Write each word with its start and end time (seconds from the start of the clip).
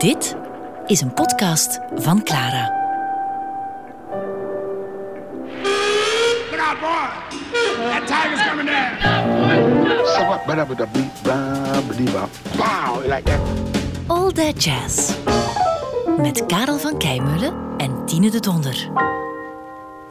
Dit 0.00 0.36
is 0.86 1.00
een 1.00 1.14
podcast 1.14 1.80
van 1.94 2.22
Clara. 2.22 2.72
Look 6.50 6.60
out, 6.60 6.80
boy. 6.80 7.08
That 7.90 8.06
tiger's 8.06 8.48
coming 8.48 8.66
down. 8.66 8.96
Wow, 12.56 13.02
like 13.02 13.22
that. 13.22 13.40
All 14.06 14.32
That 14.32 14.64
Jazz. 14.64 15.12
Met 16.16 16.46
Karel 16.46 16.78
van 16.78 16.98
Keimeulen 16.98 17.54
en 17.76 18.06
Tine 18.06 18.30
de 18.30 18.40
Donder. 18.40 18.88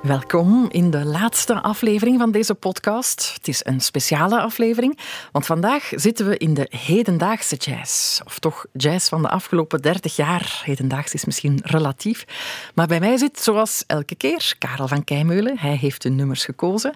Welkom 0.01 0.67
in 0.69 0.91
de 0.91 1.05
laatste 1.05 1.61
aflevering 1.61 2.19
van 2.19 2.31
deze 2.31 2.55
podcast. 2.55 3.33
Het 3.33 3.47
is 3.47 3.65
een 3.65 3.79
speciale 3.81 4.39
aflevering, 4.39 4.97
want 5.31 5.45
vandaag 5.45 5.91
zitten 5.95 6.27
we 6.27 6.37
in 6.37 6.53
de 6.53 6.67
hedendaagse 6.69 7.55
jazz. 7.55 8.21
Of 8.25 8.39
toch 8.39 8.65
jazz 8.73 9.09
van 9.09 9.21
de 9.21 9.29
afgelopen 9.29 9.81
30 9.81 10.15
jaar. 10.15 10.61
Hedendaags 10.63 11.13
is 11.13 11.25
misschien 11.25 11.59
relatief. 11.63 12.25
Maar 12.75 12.87
bij 12.87 12.99
mij 12.99 13.17
zit, 13.17 13.39
zoals 13.39 13.83
elke 13.87 14.15
keer, 14.15 14.55
Karel 14.57 14.87
van 14.87 15.03
Keimeulen. 15.03 15.59
Hij 15.59 15.75
heeft 15.75 16.01
de 16.01 16.09
nummers 16.09 16.45
gekozen. 16.45 16.95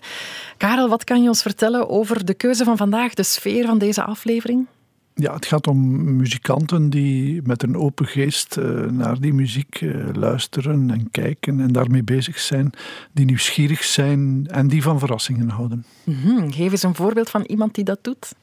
Karel, 0.58 0.90
wat 0.90 1.04
kan 1.04 1.22
je 1.22 1.28
ons 1.28 1.42
vertellen 1.42 1.90
over 1.90 2.26
de 2.26 2.34
keuze 2.34 2.64
van 2.64 2.78
vandaag, 2.78 3.14
de 3.14 3.24
sfeer 3.24 3.66
van 3.66 3.78
deze 3.78 4.04
aflevering? 4.04 4.68
Ja, 5.16 5.34
het 5.34 5.46
gaat 5.46 5.68
om 5.68 6.16
muzikanten 6.16 6.90
die 6.90 7.42
met 7.44 7.64
een 7.64 7.78
open 7.78 8.06
geest 8.06 8.58
eh, 8.58 8.66
naar 8.86 9.20
die 9.20 9.34
muziek 9.34 9.82
eh, 9.82 10.14
luisteren 10.14 10.92
en 10.92 11.12
kijken 11.12 11.60
en 11.60 11.72
daarmee 11.72 12.04
bezig 12.04 12.40
zijn, 12.40 12.70
die 13.12 13.26
nieuwsgierig 13.26 13.84
zijn 13.84 14.48
en 14.48 14.68
die 14.68 14.82
van 14.82 15.00
verrassingen 15.00 15.50
houden. 15.50 15.86
Mhm, 16.04 16.52
Geef 16.52 16.72
eens 16.72 16.84
een 16.84 16.96
voorbeeld 16.96 17.30
van 17.30 17.42
iemand 17.42 17.76
die 17.76 17.84
dat 17.84 18.00
doet. 18.02 18.34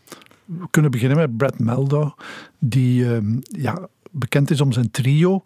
We 0.44 0.66
kunnen 0.70 0.90
beginnen 0.90 1.18
met 1.18 1.36
Brad 1.36 1.58
Meldow, 1.58 2.10
die 2.58 3.14
eh, 3.14 3.18
ja, 3.42 3.88
bekend 4.10 4.50
is 4.50 4.60
om 4.60 4.72
zijn 4.72 4.90
trio. 4.90 5.42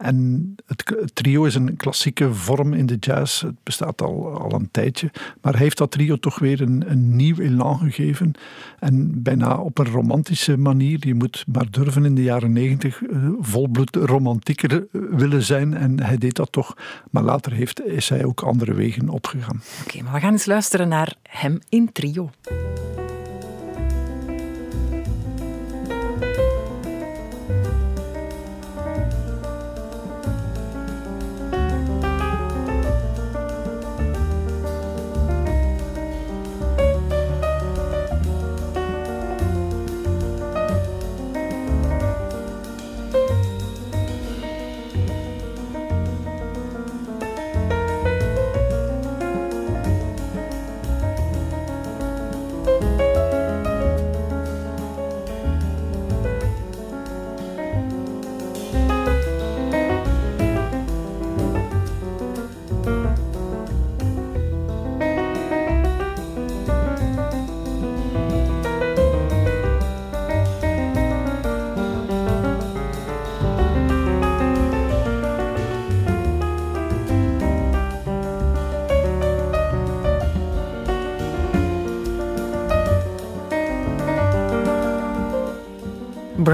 En 0.00 0.54
het 0.66 1.10
trio 1.14 1.44
is 1.44 1.54
een 1.54 1.76
klassieke 1.76 2.34
vorm 2.34 2.72
in 2.72 2.86
de 2.86 2.96
jazz. 3.00 3.42
Het 3.42 3.54
bestaat 3.62 4.02
al, 4.02 4.40
al 4.40 4.52
een 4.52 4.68
tijdje. 4.70 5.10
Maar 5.40 5.56
heeft 5.56 5.78
dat 5.78 5.90
trio 5.90 6.16
toch 6.16 6.38
weer 6.38 6.60
een, 6.60 6.84
een 6.86 7.16
nieuw 7.16 7.38
elan 7.38 7.78
gegeven. 7.78 8.32
En 8.78 9.22
bijna 9.22 9.56
op 9.56 9.78
een 9.78 9.88
romantische 9.88 10.56
manier. 10.56 11.06
Je 11.06 11.14
moet 11.14 11.44
maar 11.52 11.70
durven 11.70 12.04
in 12.04 12.14
de 12.14 12.22
jaren 12.22 12.52
negentig 12.52 13.00
uh, 13.00 13.28
volbloed 13.38 13.96
romantieker 13.96 14.86
willen 14.92 15.42
zijn. 15.42 15.74
En 15.74 16.02
hij 16.02 16.16
deed 16.16 16.36
dat 16.36 16.52
toch. 16.52 16.76
Maar 17.10 17.22
later 17.22 17.52
heeft, 17.52 17.86
is 17.86 18.08
hij 18.08 18.24
ook 18.24 18.40
andere 18.40 18.74
wegen 18.74 19.08
opgegaan. 19.08 19.62
Oké, 19.84 20.02
maar 20.02 20.12
we 20.12 20.20
gaan 20.20 20.32
eens 20.32 20.46
luisteren 20.46 20.88
naar 20.88 21.14
hem 21.22 21.58
in 21.68 21.92
trio. 21.92 22.30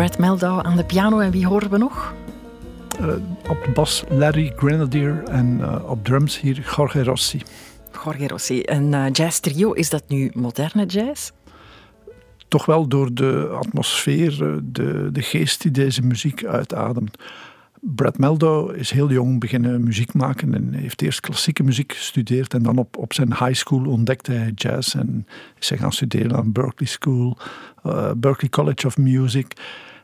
Brad 0.07 0.19
Meldow 0.19 0.67
aan 0.67 0.77
de 0.77 0.85
piano 0.85 1.19
en 1.19 1.31
wie 1.31 1.47
horen 1.47 1.71
we 1.71 1.79
nog? 1.79 2.15
Uh, 3.01 3.07
op 3.49 3.65
de 3.65 3.71
bas 3.75 4.05
Larry 4.09 4.53
Grenadier 4.57 5.23
en 5.23 5.59
uh, 5.61 5.91
op 5.91 6.05
drums 6.05 6.41
hier 6.41 6.73
Jorge 6.77 7.05
Rossi. 7.05 7.43
Jorge 8.05 8.29
Rossi. 8.29 8.63
Een 8.65 8.93
uh, 8.93 9.05
jazz 9.13 9.39
trio, 9.39 9.73
is 9.73 9.91
dat 9.91 10.03
nu 10.09 10.31
moderne 10.35 10.87
jazz? 10.87 11.31
Toch 12.49 12.67
wel 12.67 12.89
door 12.89 13.15
de 13.15 13.49
atmosfeer, 13.61 14.61
de, 14.63 15.09
de 15.13 15.23
geest 15.23 15.63
die 15.63 15.71
deze 15.71 16.03
muziek 16.03 16.45
uitademt. 16.45 17.17
Brad 17.81 18.19
Meldow 18.19 18.75
is 18.75 18.91
heel 18.91 19.11
jong 19.11 19.41
beginnen 19.41 19.85
muziek 19.85 20.15
maken 20.15 20.55
en 20.55 20.73
heeft 20.73 21.03
eerst 21.03 21.21
klassieke 21.21 21.63
muziek 21.63 21.93
gestudeerd 21.93 22.55
en 22.55 22.63
dan 22.63 22.79
op, 22.79 22.97
op 22.97 23.13
zijn 23.13 23.29
high 23.29 23.55
school 23.55 23.87
ontdekte 23.87 24.33
hij 24.33 24.53
jazz 24.55 24.95
en 24.95 25.27
is 25.59 25.69
hij 25.69 25.79
gaan 25.79 25.93
studeren 25.93 26.37
aan 26.37 26.53
Berklee 26.53 26.89
School, 26.89 27.37
uh, 27.87 28.11
Berklee 28.17 28.51
College 28.51 28.87
of 28.87 28.97
Music 28.97 29.55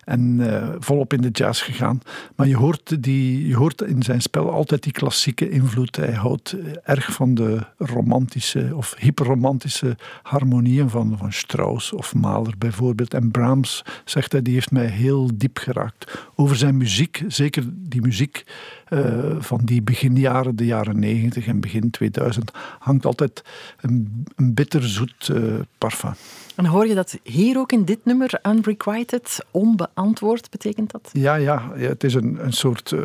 en 0.05 0.39
uh, 0.41 0.69
volop 0.79 1.13
in 1.13 1.21
de 1.21 1.29
jazz 1.31 1.65
gegaan. 1.65 2.01
Maar 2.37 2.49
je 2.49 2.57
hoort, 2.57 3.03
die, 3.03 3.47
je 3.47 3.57
hoort 3.57 3.83
in 3.83 4.03
zijn 4.03 4.23
spel 4.23 4.51
altijd 4.51 4.83
die 4.83 4.93
klassieke 4.93 5.51
invloed. 5.51 5.97
Hij 5.97 6.13
houdt 6.13 6.57
erg 6.85 7.13
van 7.13 7.35
de 7.35 7.59
romantische 7.79 8.71
of 8.75 8.95
hyperromantische 8.99 9.97
harmonieën 10.23 10.91
van, 10.91 11.19
van 11.19 11.33
Strauss 11.33 11.93
of 11.93 12.15
Mahler 12.15 12.55
bijvoorbeeld. 12.59 13.15
En 13.15 13.31
Brahms, 13.31 13.85
zegt 14.05 14.33
hij, 14.33 14.43
die 14.43 14.55
heeft 14.55 14.71
mij 14.71 14.87
heel 14.87 15.31
diep 15.35 15.59
geraakt. 15.59 16.29
Over 16.35 16.57
zijn 16.57 16.77
muziek, 16.77 17.23
zeker 17.29 17.65
die 17.69 18.01
muziek 18.01 18.45
uh, 18.89 19.37
van 19.39 19.61
die 19.65 19.83
beginjaren, 19.83 20.57
de 20.57 20.67
jaren 20.67 20.99
90 20.99 21.47
en 21.47 21.61
begin 21.61 21.91
2000, 21.91 22.51
hangt 22.79 23.07
altijd 23.07 23.45
een, 23.81 24.25
bitterzoet 24.37 25.29
uh, 25.33 25.55
parfum. 25.79 26.15
En 26.55 26.67
hoor 26.67 26.87
je 26.87 26.95
dat 26.95 27.19
hier 27.23 27.59
ook 27.59 27.73
in 27.73 27.85
dit 27.85 28.05
nummer, 28.05 28.41
Unrequited, 28.43 29.39
onbeantwoord, 29.51 30.51
betekent 30.51 30.91
dat? 30.91 31.11
Ja, 31.13 31.35
ja, 31.35 31.71
het 31.77 32.05
is 32.05 32.15
een, 32.15 32.45
een 32.45 32.53
soort 32.53 32.91
uh, 32.91 33.01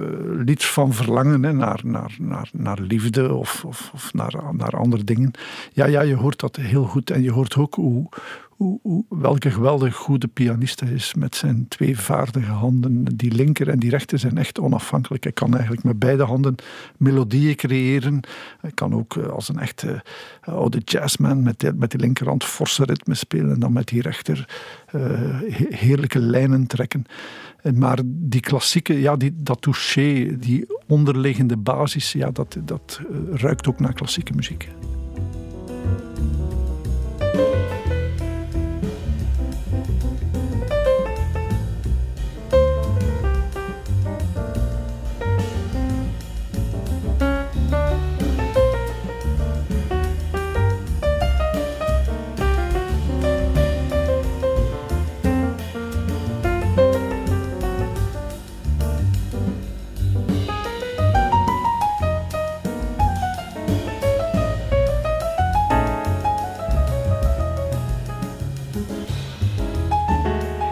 lied 0.45 0.65
van 0.65 0.93
verlangen 0.93 1.43
hè, 1.43 1.53
naar, 1.53 1.79
naar, 1.83 2.15
naar, 2.19 2.49
naar 2.53 2.79
liefde 2.79 3.33
of, 3.33 3.65
of, 3.65 3.91
of 3.93 4.13
naar, 4.13 4.33
naar 4.51 4.77
andere 4.77 5.03
dingen. 5.03 5.31
Ja, 5.73 5.85
ja, 5.85 6.01
je 6.01 6.15
hoort 6.15 6.39
dat 6.39 6.55
heel 6.55 6.83
goed 6.85 7.09
en 7.09 7.23
je 7.23 7.31
hoort 7.31 7.55
ook 7.55 7.75
hoe, 7.75 8.09
hoe, 8.57 9.05
welke 9.09 9.51
geweldig 9.51 9.95
goede 9.95 10.27
pianist 10.27 10.79
hij 10.79 10.91
is 10.91 11.13
met 11.13 11.35
zijn 11.35 11.67
twee 11.67 11.99
vaardige 11.99 12.51
handen. 12.51 13.03
Die 13.03 13.31
linker 13.31 13.69
en 13.69 13.79
die 13.79 13.89
rechter 13.89 14.19
zijn 14.19 14.37
echt 14.37 14.59
onafhankelijk. 14.59 15.23
Hij 15.23 15.31
kan 15.31 15.53
eigenlijk 15.53 15.83
met 15.83 15.99
beide 15.99 16.23
handen 16.23 16.55
melodieën 16.97 17.55
creëren. 17.55 18.19
Hij 18.61 18.71
kan 18.71 18.93
ook 18.93 19.17
als 19.17 19.49
een 19.49 19.59
echte 19.59 20.03
oude 20.41 20.77
jazzman 20.77 21.43
met, 21.43 21.59
die, 21.59 21.73
met 21.73 22.01
linkerhand 22.01 22.43
forse 22.43 22.83
ritme 22.83 23.13
spelen 23.13 23.53
en 23.53 23.59
dan 23.59 23.73
met 23.73 23.87
die 23.87 24.01
rechter 24.01 24.49
uh, 24.95 25.01
heerlijke 25.69 26.19
lijnen 26.19 26.67
trekken. 26.67 27.05
Maar 27.73 27.99
die 28.05 28.41
klassieke, 28.41 28.99
ja, 29.01 29.15
die, 29.15 29.33
dat 29.35 29.61
touché, 29.61 30.37
die 30.39 30.65
onderliggende 30.87 31.57
basis, 31.57 32.11
ja, 32.11 32.31
dat, 32.31 32.57
dat 32.63 33.01
ruikt 33.31 33.67
ook 33.67 33.79
naar 33.79 33.93
klassieke 33.93 34.33
muziek. 34.33 34.69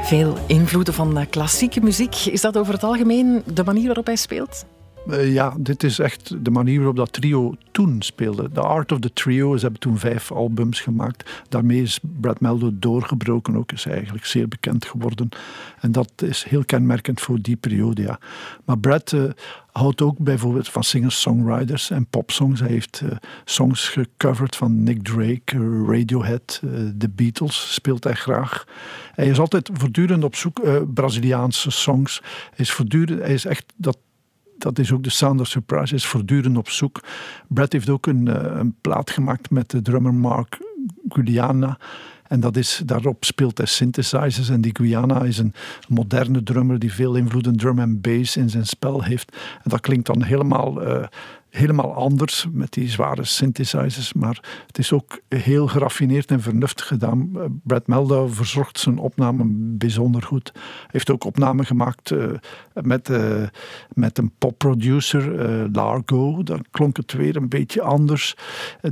Veel 0.06 0.38
invloeden 0.48 0.94
van 0.94 1.28
klassieke 1.30 1.81
muziek. 1.81 2.16
Is 2.16 2.42
dat 2.42 2.57
over 2.57 2.74
het 2.74 2.84
algemeen 2.84 3.44
de 3.54 3.63
manier 3.63 3.86
waarop 3.86 4.06
hij 4.06 4.16
speelt? 4.16 4.66
Eh, 5.10 5.34
ja, 5.34 5.54
dit 5.60 5.84
is 5.84 6.00
echt 6.00 6.46
de 6.46 6.52
manier 6.52 6.78
waarop 6.78 6.96
dat 6.96 7.13
trio 7.13 7.56
toen 7.72 8.02
speelde. 8.02 8.50
The 8.52 8.62
Art 8.62 8.92
of 8.92 9.00
the 9.00 9.13
Trio, 9.13 9.56
ze 9.56 9.62
hebben 9.62 9.80
toen 9.80 9.98
vijf 9.98 10.31
albums 10.31 10.80
gemaakt. 10.80 11.44
Daarmee 11.50 11.81
is 11.81 12.00
Brad 12.19 12.40
Meldo 12.40 12.69
doorgebroken, 12.74 13.56
ook 13.56 13.72
is 13.72 13.86
eigenlijk 13.86 14.25
zeer 14.25 14.48
bekend 14.48 14.86
geworden. 14.86 15.30
En 15.80 15.92
dat 15.92 16.12
is 16.16 16.44
heel 16.44 16.66
kenmerkend 16.66 17.22
voor 17.22 17.42
die 17.42 17.56
periode, 17.56 18.02
ja. 18.02 18.19
Maar 18.66 18.78
Brad 18.78 19.12
uh, 19.12 19.24
houdt 19.72 20.02
ook 20.02 20.18
bijvoorbeeld 20.18 20.69
van 20.69 20.84
singer-songwriters 20.84 21.90
en 21.90 22.07
popsongs. 22.07 22.60
Hij 22.60 22.69
heeft 22.69 23.02
uh, 23.04 23.12
songs 23.46 23.88
gecoverd 23.90 24.56
van 24.56 24.84
Nick 24.84 25.04
Drake, 25.04 25.84
Radiohead, 25.88 26.62
The 26.98 27.10
Beatles 27.10 27.74
speelt 27.74 28.04
hij 28.04 28.16
graag. 28.16 28.66
Hij 29.13 29.28
is 29.28 29.40
altijd 29.40 29.69
voortdurend 29.74 30.24
op 30.24 30.36
zoek, 30.36 30.62
Braziliaanse 30.94 31.72
songs. 31.72 32.22
Hij 32.24 32.66
is 32.66 32.72
voortdurend, 32.72 33.19
hij 33.19 33.34
is 33.34 33.46
echt 33.46 33.74
dat 33.75 33.98
dat 34.57 34.80
is 34.80 34.92
ook 34.92 35.04
de 35.04 35.10
Sound 35.10 35.40
of 35.40 35.48
Surprise, 35.48 35.96
is 35.96 36.06
voortdurend 36.06 36.57
op 36.57 36.69
zoek. 36.69 37.04
Brad 37.48 37.72
heeft 37.72 37.90
ook 37.90 38.06
een, 38.06 38.28
eh, 38.28 38.57
een 38.60 38.75
plaat 38.81 39.10
gemaakt 39.10 39.50
met 39.50 39.69
de 39.69 39.81
drummer 39.81 40.13
Mark 40.13 40.57
Guiliana. 41.07 41.78
En 42.28 42.40
dat 42.40 42.57
is, 42.57 42.81
daarop 42.86 43.25
speelt 43.25 43.57
hij 43.57 43.68
synthesizers. 43.68 44.50
En 44.50 44.62
die 44.62 44.75
Guyana 44.75 45.24
is 45.24 45.38
een 45.38 45.54
moderne 45.88 46.44
drummer 46.44 46.80
die 46.80 46.94
veel 46.94 47.16
invloed 47.16 47.48
in 47.48 47.57
drum 47.57 47.80
en 47.80 48.02
bass 48.02 48.38
in 48.38 48.50
zijn 48.50 48.66
spel 48.66 49.04
heeft. 49.04 49.36
En 49.63 49.69
dat 49.69 49.80
klinkt 49.80 50.06
dan 50.06 50.24
helemaal 50.24 50.88
uh, 50.88 51.04
helemaal 51.56 51.94
anders 51.94 52.48
met 52.52 52.74
die 52.74 52.90
zware 52.90 53.24
synthesizers, 53.24 54.13
maar 54.13 54.40
het 54.68 54.78
is 54.78 54.92
ook 54.92 55.19
heel 55.30 55.68
geraffineerd 55.68 56.31
en 56.31 56.42
vernuftig 56.42 56.88
gedaan. 56.88 57.30
Eh, 57.36 57.42
Brad 57.63 57.88
Meldau 57.88 58.30
verzorgt 58.30 58.80
zijn 58.80 58.98
opname 58.98 59.44
bijzonder 59.78 60.22
goed. 60.22 60.52
Hij 60.54 60.88
heeft 60.88 61.12
ook 61.12 61.24
opnamen 61.24 61.66
gemaakt 61.66 62.12
uh, 62.12 62.25
met, 62.74 63.10
uh, 63.10 63.44
met 63.94 64.18
een 64.18 64.31
popproducer, 64.38 65.50
uh, 65.50 65.66
Largo. 65.74 66.44
Dan 66.44 66.66
klonk 66.72 66.98
het 66.98 67.13
weer 67.13 67.36
een 67.36 67.50
beetje 67.50 67.81
anders. 67.81 68.36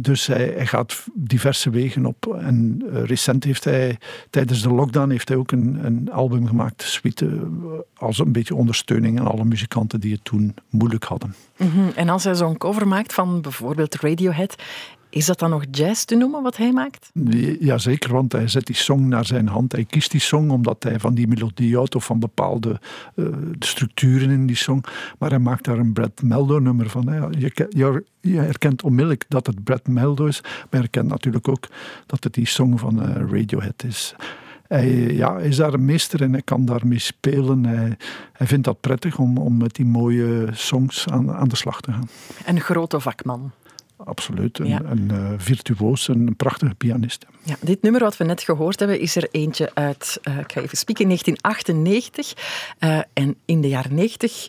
dus 0.02 0.28
hij, 0.28 0.68
gaat 0.68 1.06
diverse 1.14 1.70
wegen 1.70 2.06
op. 2.06 2.36
En 2.40 2.84
recent 2.92 3.44
heeft 3.44 3.64
hij, 3.64 3.98
tijdens 4.30 4.62
de 4.62 4.70
lockdown, 4.70 5.10
heeft 5.10 5.28
hij 5.28 5.38
ook 5.38 5.52
een, 5.52 5.86
een 5.86 6.12
album 6.12 6.48
gemaakt, 6.48 6.82
Suite, 6.82 7.40
als 7.96 8.20
een 8.20 8.32
beetje 8.32 8.56
ondersteuning 8.56 9.20
aan 9.20 9.28
alle 9.28 9.46
muzikanten 9.46 10.00
die 10.00 10.14
het 10.14 10.24
toen 10.24 10.56
moeilijk 10.70 11.04
hadden. 11.04 11.36
-hmm. 11.56 11.92
En 11.96 12.10
als 12.10 12.24
hij 12.24 12.36
zo'n 12.36 12.53
cover 12.58 12.88
maakt 12.88 13.14
van 13.14 13.42
bijvoorbeeld 13.42 13.96
Radiohead, 13.96 14.56
is 15.14 15.26
dat 15.26 15.40
dan 15.40 15.50
nog 15.50 15.64
jazz 15.72 16.04
te 16.04 16.16
noemen 16.16 16.44
wat 16.44 16.58
hij 16.58 16.72
maakt? 16.72 17.10
Jazeker, 17.60 18.12
want 18.12 18.32
hij 18.32 18.48
zet 18.48 18.66
die 18.66 18.76
song 18.76 19.08
naar 19.08 19.26
zijn 19.26 19.48
hand. 19.48 19.72
Hij 19.72 19.86
kiest 19.86 20.12
die 20.12 20.20
song 20.20 20.50
omdat 20.50 20.84
hij 20.84 21.00
van 21.00 21.14
die 21.14 21.28
melodie 21.28 21.76
houdt 21.76 21.96
of 21.96 22.06
van 22.06 22.20
bepaalde 22.20 22.80
uh, 23.16 23.28
structuren 23.60 24.30
in 24.30 24.46
die 24.46 24.56
song. 24.56 24.84
Maar 25.20 25.30
hij 25.30 25.40
maakt 25.40 25.64
daar 25.64 25.78
een 25.78 25.94
Brad 25.94 26.22
Meldo 26.22 26.60
nummer 26.60 26.90
van. 26.90 27.32
Je, 27.38 27.52
je, 27.70 28.04
je, 28.22 28.40
herkent 28.40 28.84
onmiddellijk 28.84 29.26
dat 29.28 29.48
het 29.48 29.64
Brad 29.64 29.88
Meldo 29.88 30.26
is, 30.26 30.42
maar 30.42 30.68
je 30.70 30.78
herkent 30.78 31.08
natuurlijk 31.08 31.48
ook 31.48 31.68
dat 32.06 32.24
het 32.24 32.34
die 32.34 32.48
song 32.48 32.78
van 32.78 33.10
uh, 33.10 33.16
Radiohead 33.16 33.84
is. 33.84 34.16
Hij 34.68 34.90
ja, 34.92 35.38
is 35.38 35.56
daar 35.56 35.74
een 35.74 35.86
meester 35.86 36.22
en 36.22 36.32
hij 36.32 36.42
kan 36.42 36.66
daarmee 36.66 37.00
spelen. 37.00 37.66
Hij, 37.66 37.98
hij 38.32 38.48
vindt 38.48 38.66
dat 38.66 38.82
prettig 38.82 39.18
om, 39.18 39.38
om 39.38 39.58
met 39.58 39.76
die 39.76 39.86
mooie 39.86 40.48
songs 40.52 41.08
aan, 41.08 41.32
aan 41.32 41.48
de 41.48 41.56
slag 41.56 41.82
te 41.82 41.92
gaan. 41.92 42.10
Een 42.46 42.62
grote 42.62 43.00
vakman. 43.00 43.52
Absoluut, 43.98 44.60
een, 44.60 44.68
ja. 44.68 44.82
een 44.84 45.10
uh, 45.12 45.30
virtuoos, 45.38 46.08
een 46.08 46.36
prachtige 46.36 46.76
pianist. 46.76 47.26
Ja, 47.44 47.56
dit 47.60 47.82
nummer 47.82 48.02
wat 48.02 48.18
we 48.18 48.24
net 48.24 48.42
gehoord 48.42 48.80
hebben 48.80 49.00
is 49.00 49.16
er 49.16 49.28
eentje 49.32 49.72
uit, 49.74 50.20
uh, 50.24 50.38
ik 50.38 50.52
ga 50.52 50.62
even 50.62 50.78
spieken, 50.78 51.06
1998. 51.06 52.34
Uh, 52.80 53.00
en 53.14 53.36
in 53.46 53.62
de 53.62 53.68
jaren 53.68 53.96
90 53.96 54.48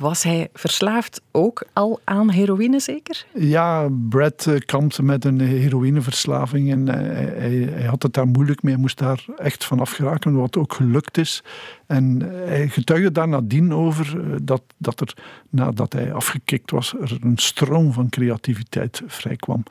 was 0.00 0.22
hij 0.22 0.48
verslaafd 0.52 1.20
ook 1.30 1.62
al 1.72 2.00
aan 2.04 2.30
heroïne, 2.30 2.80
zeker? 2.80 3.24
Ja, 3.34 3.88
Brad 4.08 4.46
uh, 4.48 4.58
kampte 4.58 5.02
met 5.02 5.24
een 5.24 5.40
heroïneverslaving 5.40 6.70
en 6.70 6.88
hij, 6.88 7.02
hij, 7.36 7.68
hij, 7.72 7.86
had 7.86 8.02
het 8.02 8.12
daar 8.12 8.26
moeilijk 8.26 8.62
mee. 8.62 8.72
Hij 8.72 8.82
moest 8.82 8.98
daar 8.98 9.24
echt 9.36 9.64
vanaf 9.64 9.90
geraken, 9.90 10.34
wat 10.34 10.56
ook 10.56 10.72
gelukt 10.72 11.18
is. 11.18 11.42
En 11.90 12.20
hij 12.44 12.68
getuigde 12.68 13.12
daar 13.12 13.28
nadien 13.28 13.74
over 13.74 14.20
eh, 14.20 14.36
dat, 14.42 14.62
dat 14.76 15.00
er, 15.00 15.14
nadat 15.48 15.92
hij 15.92 16.12
afgekikt 16.12 16.70
was, 16.70 16.94
er 17.00 17.18
een 17.20 17.38
stroom 17.38 17.92
van 17.92 18.08
creativiteit 18.08 19.02
vrijkwam. 19.06 19.62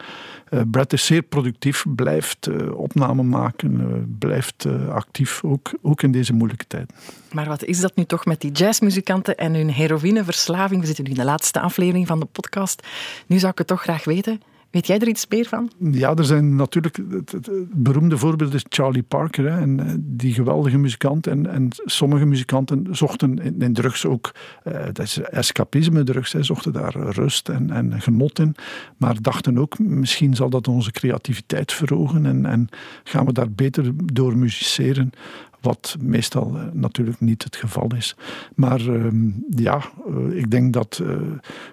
Uh, 0.49 0.61
Brad 0.71 0.93
is 0.93 1.05
zeer 1.05 1.21
productief, 1.21 1.85
blijft 1.95 2.47
uh, 2.47 2.77
opnamen 2.77 3.29
maken, 3.29 4.15
blijft 4.19 4.65
actief, 4.89 5.43
ook, 5.43 5.71
ook 5.81 6.01
in 6.03 6.11
deze 6.11 6.33
moeilijke 6.33 6.67
tijd. 6.67 6.93
Maar 7.31 7.47
wat 7.47 7.63
is 7.63 7.79
dat 7.79 7.95
nu 7.95 8.05
toch 8.05 8.25
met 8.25 8.41
die 8.41 8.51
jazzmuzikanten 8.51 9.37
en 9.37 9.53
hun 9.53 9.69
heroïneverslaving? 9.69 10.81
We 10.81 10.87
zitten 10.87 11.03
nu 11.03 11.09
in 11.09 11.17
de 11.17 11.23
laatste 11.23 11.59
aflevering 11.59 12.07
van 12.07 12.19
de 12.19 12.25
podcast. 12.25 12.87
Nu 13.27 13.39
zou 13.39 13.51
ik 13.51 13.57
het 13.57 13.67
toch 13.67 13.81
graag 13.81 14.03
weten. 14.03 14.41
Weet 14.71 14.87
jij 14.87 14.99
er 14.99 15.07
iets 15.07 15.27
meer 15.27 15.45
van? 15.45 15.71
Ja, 15.91 16.15
er 16.15 16.25
zijn 16.25 16.55
natuurlijk. 16.55 16.97
Het, 17.31 17.49
beroemde 17.73 18.17
voorbeeld 18.17 18.53
is 18.53 18.65
Charlie 18.69 19.03
Parker. 19.03 19.51
Hè, 19.51 19.59
en, 19.59 20.03
die 20.07 20.33
geweldige 20.33 20.77
muzikant. 20.77 21.27
En, 21.27 21.47
en 21.47 21.67
sommige 21.85 22.25
muzikanten 22.25 22.87
zochten 22.91 23.39
in, 23.39 23.61
in 23.61 23.73
drugs 23.73 24.05
ook. 24.05 24.31
Uh, 24.67 24.73
dat 24.73 24.99
is 24.99 25.19
escapisme, 25.19 26.03
drugs. 26.03 26.31
Hè, 26.31 26.43
zochten 26.43 26.73
daar 26.73 26.95
rust 26.95 27.49
en, 27.49 27.71
en 27.71 28.01
genot 28.01 28.39
in. 28.39 28.55
Maar 28.97 29.21
dachten 29.21 29.57
ook, 29.57 29.79
misschien 29.79 30.35
zal 30.35 30.49
dat 30.49 30.67
onze 30.67 30.91
creativiteit 30.91 31.73
verhogen. 31.73 32.25
En, 32.25 32.45
en 32.45 32.69
gaan 33.03 33.25
we 33.25 33.33
daar 33.33 33.51
beter 33.51 33.91
door 34.13 34.37
musiceren. 34.37 35.11
Wat 35.61 35.95
meestal 36.01 36.55
uh, 36.55 36.61
natuurlijk 36.73 37.19
niet 37.19 37.43
het 37.43 37.55
geval 37.55 37.95
is. 37.95 38.15
Maar 38.55 38.81
uh, 38.81 39.11
ja, 39.49 39.81
uh, 40.09 40.37
ik 40.37 40.51
denk 40.51 40.73
dat 40.73 41.01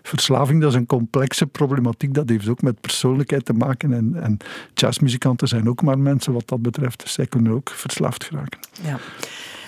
verslaving 0.03 0.61
dat 0.61 0.71
is 0.71 0.77
een 0.77 0.87
complexe 0.87 1.47
problematiek. 1.47 2.15
Dat 2.15 2.29
heeft 2.29 2.49
ook 2.49 2.63
met 2.63 2.81
persoonlijkheid 2.81 3.45
te 3.45 3.53
maken. 3.53 3.93
En, 3.93 4.23
en 4.23 4.37
jazzmuzikanten 4.75 5.49
zijn 5.49 5.69
ook 5.69 5.83
maar 5.83 5.99
mensen 5.99 6.33
wat 6.33 6.49
dat 6.49 6.63
betreft. 6.63 7.03
Dus 7.03 7.13
zij 7.13 7.27
kunnen 7.27 7.53
ook 7.53 7.71
verslaafd 7.71 8.25
geraken. 8.25 8.61
Ja. 8.83 8.99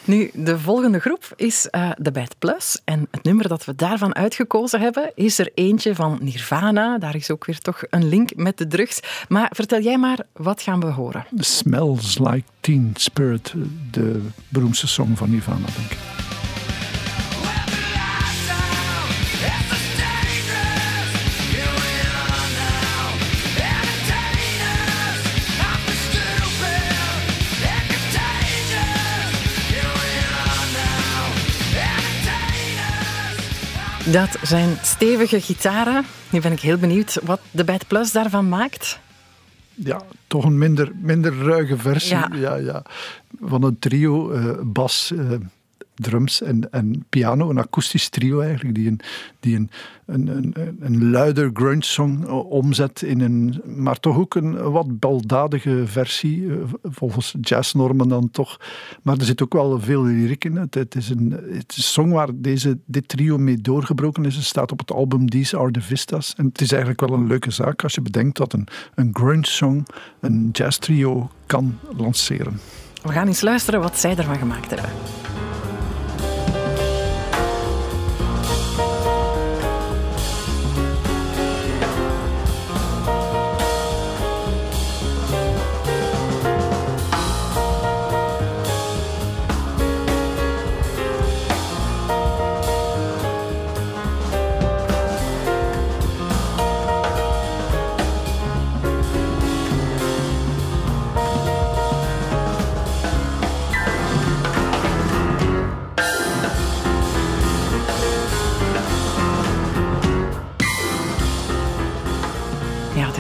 Nu, 0.09 0.31
de 0.35 0.59
volgende 0.59 1.01
groep 1.01 1.33
is 1.37 1.69
uh, 1.71 1.91
de 1.97 2.13
Bad 2.13 2.35
Plus. 2.39 2.81
En 2.85 3.09
het 3.11 3.23
nummer 3.23 3.49
dat 3.49 3.65
we 3.65 3.75
daarvan 3.75 4.15
uitgekozen 4.15 4.81
hebben, 4.81 5.13
is 5.15 5.39
er 5.39 5.51
eentje 5.55 5.95
van 5.95 6.19
Nirvana. 6.21 6.99
Daar 6.99 7.15
is 7.15 7.31
ook 7.31 7.45
weer 7.45 7.59
toch 7.59 7.83
een 7.91 8.09
link 8.09 8.35
met 8.37 8.59
de 8.59 8.67
drugs. 8.67 9.01
Maar 9.29 9.51
vertel 9.55 9.81
jij 9.81 9.99
maar, 9.99 10.19
wat 10.33 10.63
gaan 10.63 10.81
we 10.81 10.87
horen? 10.87 11.27
Smells 11.37 12.19
Like 12.19 12.45
Teen 12.61 12.91
Spirit, 12.95 13.55
de 13.91 14.23
beroemdste 14.49 14.87
song 14.87 15.15
van 15.15 15.31
Nirvana, 15.31 15.67
denk 15.77 15.91
ik. 15.91 16.18
Dat 34.13 34.39
zijn 34.43 34.77
stevige 34.83 35.41
gitaren. 35.41 36.05
Nu 36.31 36.41
ben 36.41 36.53
ik 36.53 36.61
heel 36.61 36.79
benieuwd 36.79 37.19
wat 37.25 37.41
de 37.51 37.65
Bad 37.65 37.87
Plus 37.87 38.13
daarvan 38.13 38.49
maakt. 38.49 38.99
Ja, 39.75 40.03
toch 40.27 40.45
een 40.45 40.59
minder, 40.59 40.91
minder 40.95 41.39
ruige 41.45 41.77
versie 41.77 42.17
ja. 42.17 42.31
Ja, 42.35 42.55
ja. 42.55 42.83
van 43.41 43.63
een 43.63 43.79
trio, 43.79 44.33
uh, 44.33 44.51
bas, 44.63 45.11
uh, 45.15 45.33
drums 45.99 46.43
en, 46.43 46.71
en 46.71 47.05
piano, 47.09 47.51
een 47.51 47.59
akoestisch 47.59 48.09
trio 48.09 48.41
eigenlijk, 48.41 48.75
die 48.75 48.89
een, 48.89 49.01
die 49.41 49.57
een, 49.57 49.71
een, 50.07 50.29
een, 50.29 50.77
een 50.81 51.11
luider 51.11 51.51
grunge 51.53 51.85
song 51.85 52.25
omzet 52.27 53.03
in 53.03 53.21
een, 53.21 53.61
maar 53.65 54.01
toch 54.01 54.19
ook 54.19 54.35
een 54.35 54.71
wat 54.71 54.99
baldadige 54.99 55.83
versie, 55.87 56.51
volgens 56.83 57.35
jazznormen 57.41 58.09
dan 58.09 58.31
toch. 58.31 58.61
Maar 59.03 59.17
er 59.17 59.25
zit 59.25 59.43
ook 59.43 59.53
wel 59.53 59.81
veel 59.81 60.05
lyriek 60.05 60.45
in. 60.45 60.57
Het, 60.57 60.75
het, 60.75 60.95
is, 60.95 61.09
een, 61.09 61.31
het 61.31 61.71
is 61.71 61.77
een 61.77 61.83
song 61.83 62.11
waar 62.11 62.29
deze, 62.35 62.79
dit 62.87 63.09
trio 63.09 63.39
mee 63.39 63.57
doorgebroken 63.57 64.25
is. 64.25 64.35
Het 64.35 64.45
staat 64.45 64.73
op 64.73 64.79
het 64.79 64.93
album 64.93 65.29
These 65.29 65.59
Are 65.59 65.71
The 65.71 65.81
Vistas. 65.81 66.35
En 66.37 66.47
het 66.47 66.61
is 66.61 66.71
eigenlijk 66.71 67.01
wel 67.01 67.13
een 67.13 67.27
leuke 67.27 67.51
zaak 67.51 67.83
als 67.83 67.95
je 67.95 68.01
bedenkt 68.01 68.37
dat 68.37 68.53
een, 68.53 68.67
een 68.95 69.11
grunge 69.13 69.47
song 69.47 69.87
een 70.21 70.49
jazz 70.53 70.79
trio 70.79 71.31
kan 71.47 71.79
lanceren. 71.97 72.61
We 73.03 73.13
gaan 73.13 73.27
eens 73.27 73.41
luisteren 73.41 73.81
wat 73.81 73.99
zij 73.99 74.17
ervan 74.17 74.39
gemaakt 74.39 74.71
hebben. 74.71 74.91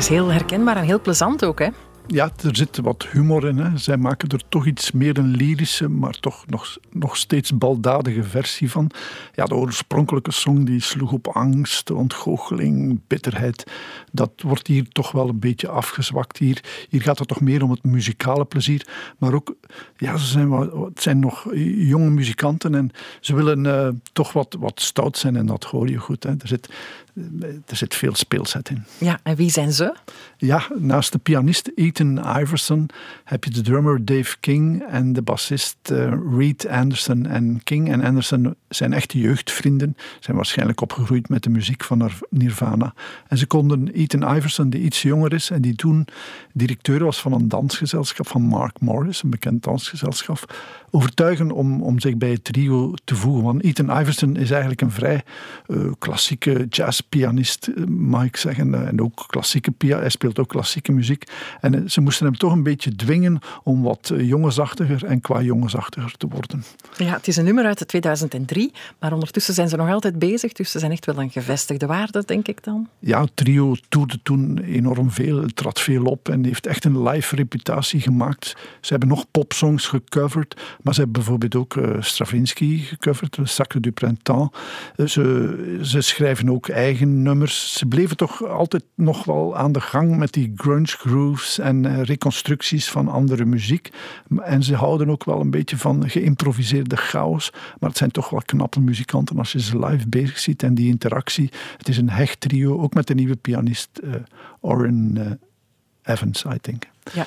Heel 0.08 0.32
herkenbaar 0.32 0.76
en 0.76 0.84
heel 0.84 1.00
plezant 1.00 1.44
ook, 1.44 1.58
hè? 1.58 1.68
Ja, 2.08 2.30
er 2.44 2.56
zit 2.56 2.78
wat 2.78 3.06
humor 3.06 3.48
in. 3.48 3.58
Hè. 3.58 3.78
Zij 3.78 3.96
maken 3.96 4.28
er 4.28 4.48
toch 4.48 4.66
iets 4.66 4.92
meer 4.92 5.18
een 5.18 5.30
lyrische, 5.36 5.88
maar 5.88 6.20
toch 6.20 6.46
nog, 6.46 6.76
nog 6.90 7.16
steeds 7.16 7.58
baldadige 7.58 8.22
versie 8.22 8.70
van. 8.70 8.90
Ja, 9.34 9.44
de 9.44 9.54
oorspronkelijke 9.54 10.32
song 10.32 10.64
die 10.64 10.80
sloeg 10.80 11.12
op 11.12 11.28
angst, 11.28 11.90
ontgoocheling, 11.90 13.00
bitterheid. 13.06 13.70
Dat 14.12 14.30
wordt 14.36 14.66
hier 14.66 14.88
toch 14.88 15.12
wel 15.12 15.28
een 15.28 15.38
beetje 15.38 15.68
afgezwakt. 15.68 16.38
Hier, 16.38 16.86
hier 16.88 17.02
gaat 17.02 17.18
het 17.18 17.28
toch 17.28 17.40
meer 17.40 17.62
om 17.62 17.70
het 17.70 17.84
muzikale 17.84 18.44
plezier. 18.44 18.86
Maar 19.18 19.34
ook, 19.34 19.54
ja, 19.96 20.16
ze 20.16 20.26
zijn, 20.26 20.48
wat, 20.48 20.72
het 20.88 21.02
zijn 21.02 21.18
nog 21.18 21.46
jonge 21.76 22.10
muzikanten 22.10 22.74
en 22.74 22.90
ze 23.20 23.34
willen 23.34 23.64
uh, 23.64 23.88
toch 24.12 24.32
wat, 24.32 24.56
wat 24.58 24.80
stout 24.80 25.18
zijn 25.18 25.36
en 25.36 25.46
dat 25.46 25.64
hoor 25.64 25.88
je 25.88 25.96
goed. 25.96 26.22
Hè. 26.22 26.30
Er, 26.30 26.48
zit, 26.48 26.68
er 27.66 27.76
zit 27.76 27.94
veel 27.94 28.14
speelset 28.14 28.68
in. 28.70 28.84
Ja, 28.98 29.20
en 29.22 29.36
wie 29.36 29.50
zijn 29.50 29.72
ze? 29.72 29.94
Ja, 30.36 30.62
naast 30.78 31.12
de 31.12 31.18
pianist 31.18 31.70
Iverson 32.00 32.88
heb 33.24 33.44
je 33.44 33.50
de 33.50 33.60
drummer 33.60 34.04
Dave 34.04 34.36
King 34.40 34.82
en 34.82 35.12
de 35.12 35.22
bassist 35.22 35.76
uh, 35.92 36.12
Reed 36.36 36.66
Anderson. 36.66 37.26
En 37.26 37.60
King 37.64 37.90
en 37.92 38.04
Anderson 38.04 38.54
zijn 38.68 38.92
echte 38.92 39.18
jeugdvrienden, 39.18 39.96
zijn 40.20 40.36
waarschijnlijk 40.36 40.80
opgegroeid 40.80 41.28
met 41.28 41.42
de 41.42 41.50
muziek 41.50 41.84
van 41.84 42.10
Nirvana. 42.30 42.94
En 43.28 43.38
ze 43.38 43.46
konden 43.46 43.88
Ethan 43.92 44.36
Iverson, 44.36 44.70
die 44.70 44.80
iets 44.80 45.02
jonger 45.02 45.32
is 45.32 45.50
en 45.50 45.62
die 45.62 45.74
toen 45.74 46.06
directeur 46.52 47.04
was 47.04 47.20
van 47.20 47.32
een 47.32 47.48
dansgezelschap 47.48 48.28
van 48.28 48.42
Mark 48.42 48.80
Morris, 48.80 49.22
een 49.22 49.30
bekend 49.30 49.62
dansgezelschap, 49.62 50.54
overtuigen 50.90 51.50
om, 51.50 51.82
om 51.82 52.00
zich 52.00 52.16
bij 52.16 52.30
het 52.30 52.44
trio 52.44 52.94
te 53.04 53.14
voegen. 53.14 53.44
Want 53.44 53.62
Ethan 53.62 54.00
Iverson 54.00 54.36
is 54.36 54.50
eigenlijk 54.50 54.80
een 54.80 54.90
vrij 54.90 55.22
uh, 55.66 55.92
klassieke 55.98 56.66
jazzpianist, 56.70 57.66
eh, 57.66 57.84
mag 57.84 58.24
ik 58.24 58.36
zeggen. 58.36 58.86
En 58.86 59.02
ook 59.02 59.24
klassieke 59.26 59.70
pianist. 59.70 60.00
Hij 60.00 60.10
speelt 60.10 60.38
ook 60.38 60.48
klassieke 60.48 60.92
muziek. 60.92 61.24
En 61.60 61.74
eh, 61.74 61.80
ze 61.88 62.00
moesten 62.00 62.26
hem 62.26 62.36
toch 62.36 62.52
een 62.52 62.62
beetje 62.62 62.96
dwingen 62.96 63.38
om 63.62 63.82
wat 63.82 64.12
jongensachtiger 64.16 65.04
en 65.04 65.20
qua 65.20 65.42
jongensachtiger 65.42 66.16
te 66.16 66.26
worden. 66.28 66.64
Ja, 66.96 67.12
het 67.12 67.28
is 67.28 67.36
een 67.36 67.44
nummer 67.44 67.64
uit 67.64 67.88
2003, 67.88 68.72
maar 68.98 69.12
ondertussen 69.12 69.54
zijn 69.54 69.68
ze 69.68 69.76
nog 69.76 69.90
altijd 69.90 70.18
bezig. 70.18 70.52
Dus 70.52 70.70
ze 70.70 70.78
zijn 70.78 70.92
echt 70.92 71.06
wel 71.06 71.20
een 71.20 71.30
gevestigde 71.30 71.86
waarde, 71.86 72.22
denk 72.26 72.48
ik 72.48 72.64
dan. 72.64 72.88
Ja, 72.98 73.20
het 73.20 73.30
trio 73.34 73.74
toerde 73.88 74.18
toen 74.22 74.58
enorm 74.58 75.10
veel. 75.10 75.42
Het 75.42 75.56
trad 75.56 75.80
veel 75.80 76.04
op 76.04 76.28
en 76.28 76.44
heeft 76.44 76.66
echt 76.66 76.84
een 76.84 77.02
live 77.02 77.36
reputatie 77.36 78.00
gemaakt. 78.00 78.56
Ze 78.80 78.90
hebben 78.90 79.08
nog 79.08 79.24
popsongs 79.30 79.86
gecoverd. 79.86 80.60
Maar 80.82 80.94
ze 80.94 81.00
hebben 81.00 81.22
bijvoorbeeld 81.22 81.54
ook 81.54 81.74
uh, 81.74 81.96
Stravinsky 82.00 82.78
gecoverd, 82.78 83.38
Sacre 83.42 83.80
du 83.80 83.92
Printemps. 83.92 84.58
Uh, 84.96 85.06
ze, 85.06 85.78
ze, 85.82 86.00
schrijven 86.00 86.50
ook 86.50 86.68
eigen 86.68 87.22
nummers. 87.22 87.78
Ze 87.78 87.86
bleven 87.86 88.16
toch 88.16 88.44
altijd 88.44 88.84
nog 88.94 89.24
wel 89.24 89.56
aan 89.56 89.72
de 89.72 89.80
gang 89.80 90.16
met 90.16 90.32
die 90.32 90.52
grunge 90.56 90.86
grooves 90.86 91.58
en 91.58 91.77
uh, 91.84 92.02
reconstructies 92.02 92.90
van 92.90 93.08
andere 93.08 93.44
muziek. 93.44 93.88
En 94.38 94.62
ze 94.62 94.74
houden 94.74 95.10
ook 95.10 95.24
wel 95.24 95.40
een 95.40 95.50
beetje 95.50 95.76
van 95.76 96.10
geïmproviseerde 96.10 96.96
chaos. 96.96 97.50
Maar 97.78 97.88
het 97.88 97.98
zijn 97.98 98.10
toch 98.10 98.30
wel 98.30 98.42
knappe 98.44 98.80
muzikanten 98.80 99.38
als 99.38 99.52
je 99.52 99.60
ze 99.60 99.78
live 99.78 100.08
bezig 100.08 100.38
ziet 100.38 100.62
en 100.62 100.74
die 100.74 100.88
interactie. 100.88 101.50
Het 101.76 101.88
is 101.88 101.96
een 101.96 102.10
hecht 102.10 102.40
trio, 102.40 102.80
ook 102.80 102.94
met 102.94 103.06
de 103.06 103.14
nieuwe 103.14 103.36
pianist 103.36 103.88
Oren 104.60 105.40
Evans, 106.02 106.44
I 106.44 106.58
think. 106.60 106.82
Ja, 107.12 107.26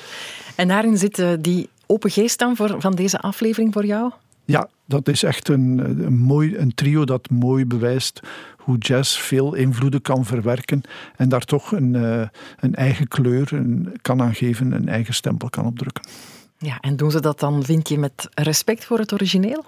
en 0.55 0.67
daarin 0.67 0.97
zitten 0.97 1.41
die 1.41 1.69
open 1.85 2.11
geest 2.11 2.39
dan 2.39 2.55
voor, 2.55 2.81
van 2.81 2.95
deze 2.95 3.19
aflevering 3.19 3.73
voor 3.73 3.85
jou? 3.85 4.11
Ja, 4.51 4.69
dat 4.85 5.07
is 5.07 5.23
echt 5.23 5.47
een, 5.47 5.77
een, 6.05 6.17
mooi, 6.17 6.57
een 6.57 6.73
trio 6.73 7.05
dat 7.05 7.29
mooi 7.29 7.65
bewijst 7.65 8.19
hoe 8.57 8.77
jazz 8.77 9.17
veel 9.19 9.53
invloeden 9.53 10.01
kan 10.01 10.25
verwerken 10.25 10.81
en 11.15 11.29
daar 11.29 11.45
toch 11.45 11.71
een, 11.71 11.93
uh, 11.93 12.27
een 12.59 12.75
eigen 12.75 13.07
kleur 13.07 13.53
een, 13.53 13.97
kan 14.01 14.21
aan 14.21 14.35
geven, 14.35 14.71
een 14.71 14.89
eigen 14.89 15.13
stempel 15.13 15.49
kan 15.49 15.65
opdrukken. 15.65 16.03
Ja, 16.57 16.79
en 16.79 16.95
doen 16.95 17.11
ze 17.11 17.19
dat 17.19 17.39
dan, 17.39 17.63
vind 17.63 17.89
je, 17.89 17.97
met 17.97 18.29
respect 18.33 18.85
voor 18.85 18.99
het 18.99 19.13
origineel? 19.13 19.65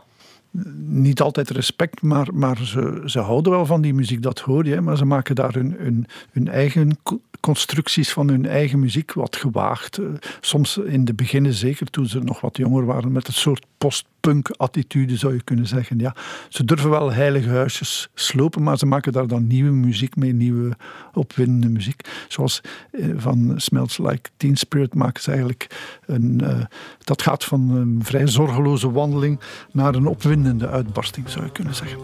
niet 0.85 1.21
altijd 1.21 1.49
respect, 1.49 2.01
maar, 2.01 2.27
maar 2.33 2.57
ze, 2.57 3.01
ze 3.05 3.19
houden 3.19 3.51
wel 3.51 3.65
van 3.65 3.81
die 3.81 3.93
muziek, 3.93 4.21
dat 4.21 4.39
hoor 4.39 4.65
je. 4.65 4.81
Maar 4.81 4.97
ze 4.97 5.05
maken 5.05 5.35
daar 5.35 5.53
hun, 5.53 5.75
hun, 5.77 6.05
hun 6.31 6.47
eigen 6.47 6.97
constructies 7.43 8.11
van 8.11 8.27
hun 8.27 8.45
eigen 8.45 8.79
muziek 8.79 9.13
wat 9.13 9.35
gewaagd. 9.35 9.97
Eh, 9.97 10.05
soms 10.41 10.77
in 10.77 11.05
de 11.05 11.13
beginnen, 11.13 11.53
zeker 11.53 11.89
toen 11.89 12.05
ze 12.05 12.19
nog 12.19 12.41
wat 12.41 12.57
jonger 12.57 12.85
waren, 12.85 13.11
met 13.11 13.27
een 13.27 13.33
soort 13.33 13.65
post-punk-attitude 13.77 15.17
zou 15.17 15.33
je 15.33 15.43
kunnen 15.43 15.67
zeggen. 15.67 15.99
Ja, 15.99 16.15
ze 16.49 16.63
durven 16.65 16.89
wel 16.89 17.11
heilige 17.11 17.49
huisjes 17.49 18.09
slopen, 18.13 18.63
maar 18.63 18.77
ze 18.77 18.85
maken 18.85 19.11
daar 19.11 19.27
dan 19.27 19.47
nieuwe 19.47 19.71
muziek 19.71 20.15
mee, 20.15 20.33
nieuwe 20.33 20.77
opwindende 21.13 21.69
muziek. 21.69 22.09
Zoals 22.27 22.61
eh, 22.91 23.09
van 23.15 23.53
Smells 23.55 23.97
Like 23.97 24.29
Teen 24.37 24.55
Spirit 24.55 24.93
maken 24.93 25.23
ze 25.23 25.29
eigenlijk 25.29 25.67
een... 26.05 26.39
Uh, 26.43 26.65
dat 27.03 27.21
gaat 27.21 27.43
van 27.43 27.69
een 27.69 27.99
vrij 28.03 28.27
zorgeloze 28.27 28.91
wandeling 28.91 29.39
naar 29.71 29.95
een 29.95 30.07
opwindende 30.07 30.67
uitbarsting, 30.67 31.29
zou 31.29 31.45
je 31.45 31.51
kunnen 31.51 31.75
zeggen. 31.75 31.99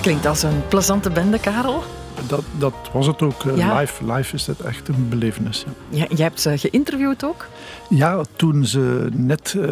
Klinkt 0.00 0.26
als 0.26 0.42
een 0.42 0.68
plezante 0.68 1.10
bende, 1.10 1.38
Karel. 1.38 1.82
Dat, 2.28 2.44
dat 2.58 2.74
was 2.92 3.06
het 3.06 3.22
ook. 3.22 3.44
Eh, 3.44 3.78
live, 3.78 4.12
live 4.12 4.34
is 4.34 4.46
het 4.46 4.60
echt 4.60 4.88
een 4.88 5.08
belevenis. 5.08 5.64
Ja. 5.88 5.98
ja 5.98 6.06
jij 6.08 6.24
hebt 6.24 6.40
ze 6.40 6.58
geïnterviewd 6.58 7.24
ook? 7.24 7.48
Ja, 7.88 8.24
toen 8.36 8.66
ze 8.66 9.08
net 9.12 9.54
uh, 9.56 9.70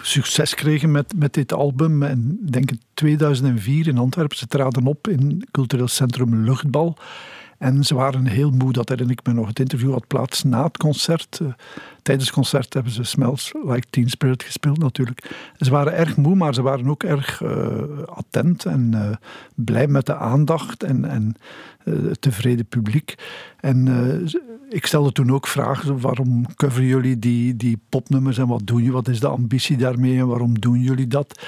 succes 0.00 0.54
kregen 0.54 0.90
met, 0.90 1.12
met 1.16 1.34
dit 1.34 1.52
album. 1.52 2.02
En 2.02 2.38
denk 2.50 2.70
ik 2.70 2.78
2004 2.94 3.88
in 3.88 3.98
Antwerpen. 3.98 4.36
Ze 4.36 4.46
traden 4.46 4.86
op 4.86 5.08
in 5.08 5.48
cultureel 5.50 5.88
centrum 5.88 6.44
Luchtbal. 6.44 6.96
En 7.58 7.84
ze 7.84 7.94
waren 7.94 8.26
heel 8.26 8.50
moe, 8.50 8.72
dat 8.72 8.88
herinner 8.88 9.16
ik 9.18 9.26
me 9.26 9.32
nog. 9.32 9.46
Het 9.46 9.58
interview 9.58 9.92
had 9.92 10.06
plaats 10.06 10.42
na 10.42 10.64
het 10.64 10.76
concert. 10.76 11.38
Uh, 11.42 11.48
tijdens 12.02 12.26
het 12.26 12.34
concert 12.34 12.74
hebben 12.74 12.92
ze 12.92 13.04
Smells 13.04 13.52
Like 13.64 13.86
Teen 13.90 14.10
Spirit 14.10 14.42
gespeeld 14.42 14.78
natuurlijk. 14.78 15.30
Ze 15.58 15.70
waren 15.70 15.96
erg 15.96 16.16
moe, 16.16 16.34
maar 16.34 16.54
ze 16.54 16.62
waren 16.62 16.88
ook 16.88 17.02
erg 17.02 17.40
uh, 17.40 17.48
attent 18.06 18.64
en 18.64 18.90
uh, 18.94 19.08
blij 19.54 19.86
met 19.86 20.06
de 20.06 20.16
aandacht 20.16 20.82
en, 20.82 21.36
het 21.84 22.20
tevreden 22.20 22.66
publiek. 22.66 23.14
En 23.60 23.88
ik 24.68 24.86
stelde 24.86 25.12
toen 25.12 25.32
ook 25.32 25.46
vragen, 25.46 26.00
waarom 26.00 26.54
coveren 26.54 26.86
jullie 26.86 27.18
die, 27.18 27.56
die 27.56 27.78
popnummers 27.88 28.38
en 28.38 28.46
wat 28.46 28.66
doen 28.66 28.82
je? 28.82 28.90
Wat 28.90 29.08
is 29.08 29.20
de 29.20 29.28
ambitie 29.28 29.76
daarmee 29.76 30.18
en 30.18 30.26
waarom 30.26 30.60
doen 30.60 30.80
jullie 30.80 31.06
dat? 31.06 31.40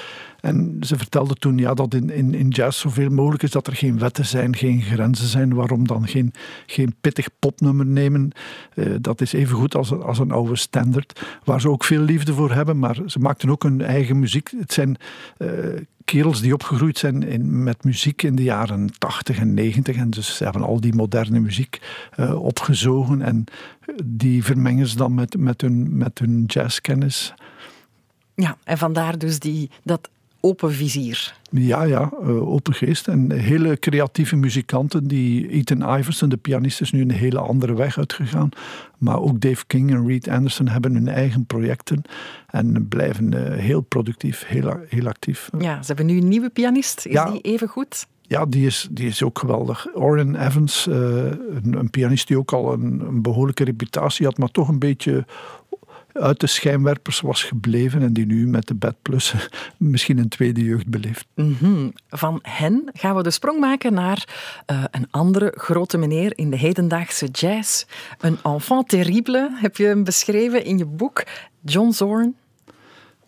En 0.47 0.77
ze 0.79 0.97
vertelde 0.97 1.33
toen 1.33 1.57
ja, 1.57 1.73
dat 1.73 1.93
in, 1.93 2.09
in, 2.09 2.33
in 2.33 2.47
jazz 2.47 2.79
zoveel 2.79 3.09
mogelijk 3.09 3.43
is, 3.43 3.51
dat 3.51 3.67
er 3.67 3.75
geen 3.75 3.99
wetten 3.99 4.25
zijn, 4.25 4.55
geen 4.55 4.81
grenzen 4.81 5.27
zijn. 5.27 5.53
Waarom 5.53 5.87
dan 5.87 6.07
geen, 6.07 6.33
geen 6.65 6.95
pittig 7.01 7.27
popnummer 7.39 7.85
nemen? 7.85 8.31
Uh, 8.75 8.95
dat 9.01 9.21
is 9.21 9.33
even 9.33 9.55
goed 9.55 9.75
als, 9.75 9.91
als 9.91 10.19
een 10.19 10.31
oude 10.31 10.55
standard, 10.55 11.21
waar 11.43 11.61
ze 11.61 11.69
ook 11.69 11.83
veel 11.83 12.01
liefde 12.01 12.33
voor 12.33 12.51
hebben, 12.51 12.79
maar 12.79 12.99
ze 13.05 13.19
maakten 13.19 13.49
ook 13.49 13.63
hun 13.63 13.81
eigen 13.81 14.19
muziek. 14.19 14.51
Het 14.59 14.73
zijn 14.73 14.97
uh, 15.37 15.49
kerels 16.05 16.41
die 16.41 16.53
opgegroeid 16.53 16.97
zijn 16.97 17.23
in, 17.23 17.63
met 17.63 17.83
muziek 17.83 18.23
in 18.23 18.35
de 18.35 18.43
jaren 18.43 18.89
80 18.97 19.39
en 19.39 19.53
90 19.53 19.95
en 19.95 20.09
dus 20.09 20.35
ze 20.35 20.43
hebben 20.43 20.63
al 20.63 20.81
die 20.81 20.95
moderne 20.95 21.39
muziek 21.39 21.81
uh, 22.19 22.43
opgezogen 22.43 23.21
en 23.21 23.43
die 24.03 24.43
vermengen 24.43 24.87
ze 24.87 24.97
dan 24.97 25.13
met, 25.13 25.37
met, 25.37 25.61
hun, 25.61 25.97
met 25.97 26.19
hun 26.19 26.43
jazzkennis. 26.45 27.33
Ja, 28.35 28.57
en 28.63 28.77
vandaar 28.77 29.17
dus 29.17 29.39
die, 29.39 29.69
dat 29.83 30.09
open 30.41 30.71
vizier. 30.71 31.35
Ja, 31.51 31.83
ja, 31.83 32.11
uh, 32.23 32.49
open 32.49 32.73
geest. 32.73 33.07
En 33.07 33.31
hele 33.31 33.79
creatieve 33.79 34.35
muzikanten. 34.35 35.07
Die 35.07 35.49
Ethan 35.49 35.97
Iverson, 35.97 36.29
de 36.29 36.37
pianist, 36.37 36.81
is 36.81 36.91
nu 36.91 37.01
een 37.01 37.11
hele 37.11 37.39
andere 37.39 37.73
weg 37.73 37.97
uitgegaan. 37.97 38.49
Maar 38.97 39.19
ook 39.19 39.41
Dave 39.41 39.65
King 39.67 39.91
en 39.91 40.07
Reed 40.07 40.27
Anderson 40.27 40.67
hebben 40.67 40.93
hun 40.93 41.07
eigen 41.07 41.45
projecten. 41.45 42.01
En 42.47 42.87
blijven 42.87 43.33
uh, 43.33 43.57
heel 43.57 43.81
productief, 43.81 44.45
heel, 44.45 44.79
heel 44.89 45.07
actief. 45.07 45.49
Ja, 45.59 45.81
ze 45.81 45.87
hebben 45.87 46.05
nu 46.05 46.17
een 46.17 46.27
nieuwe 46.27 46.49
pianist. 46.49 47.05
Is 47.05 47.23
die 47.31 47.41
even 47.41 47.67
goed? 47.67 48.07
Ja, 48.21 48.45
die 48.45 48.65
is, 48.65 48.87
die 48.91 49.07
is 49.07 49.23
ook 49.23 49.39
geweldig. 49.39 49.87
Orrin 49.93 50.35
Evans, 50.35 50.87
uh, 50.87 50.95
een, 50.95 51.73
een, 51.77 51.89
pianist 51.89 52.27
die 52.27 52.37
ook 52.37 52.53
al 52.53 52.73
een, 52.73 52.99
een 53.07 53.21
behoorlijke 53.21 53.63
reputatie 53.63 54.25
had, 54.25 54.37
maar 54.37 54.51
toch 54.51 54.67
een 54.67 54.79
beetje 54.79 55.25
uit 56.19 56.39
de 56.39 56.47
schijnwerpers 56.47 57.21
was 57.21 57.43
gebleven 57.43 58.01
en 58.01 58.13
die 58.13 58.25
nu 58.25 58.47
met 58.47 58.67
de 58.67 58.73
Bad 58.73 58.95
Plus 59.01 59.33
misschien 59.77 60.17
een 60.17 60.29
tweede 60.29 60.63
jeugd 60.63 60.87
beleeft. 60.87 61.27
Mhm. 61.33 61.89
Van 62.09 62.39
hen 62.41 62.89
gaan 62.93 63.15
we 63.15 63.23
de 63.23 63.31
sprong 63.31 63.59
maken 63.59 63.93
naar 63.93 64.27
uh, 64.71 64.83
een 64.91 65.07
andere 65.11 65.53
grote 65.55 65.97
meneer 65.97 66.37
in 66.37 66.49
de 66.49 66.57
hedendaagse 66.57 67.25
jazz. 67.25 67.85
Een 68.19 68.37
enfant 68.43 68.89
terrible 68.89 69.49
heb 69.53 69.77
je 69.77 69.85
hem 69.85 70.03
beschreven 70.03 70.65
in 70.65 70.77
je 70.77 70.85
boek, 70.85 71.23
John 71.61 71.91
Zorn. 71.91 72.35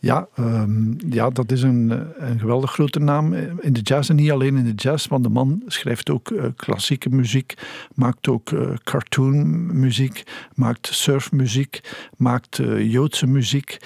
Ja, 0.01 0.27
um, 0.39 0.97
ja, 1.09 1.29
dat 1.29 1.51
is 1.51 1.61
een, 1.61 1.89
een 2.17 2.39
geweldig 2.39 2.71
grote 2.71 2.99
naam 2.99 3.33
in 3.59 3.73
de 3.73 3.81
jazz. 3.81 4.09
En 4.09 4.15
niet 4.15 4.31
alleen 4.31 4.57
in 4.57 4.63
de 4.63 4.73
jazz, 4.73 5.07
want 5.07 5.23
de 5.23 5.29
man 5.29 5.63
schrijft 5.67 6.09
ook 6.09 6.29
uh, 6.29 6.43
klassieke 6.55 7.09
muziek, 7.09 7.53
maakt 7.93 8.27
ook 8.27 8.51
uh, 8.51 8.69
cartoonmuziek, 8.83 10.23
maakt 10.55 10.87
surfmuziek, 10.91 11.81
maakt 12.17 12.59
Joodse 12.77 13.27
muziek. 13.27 13.77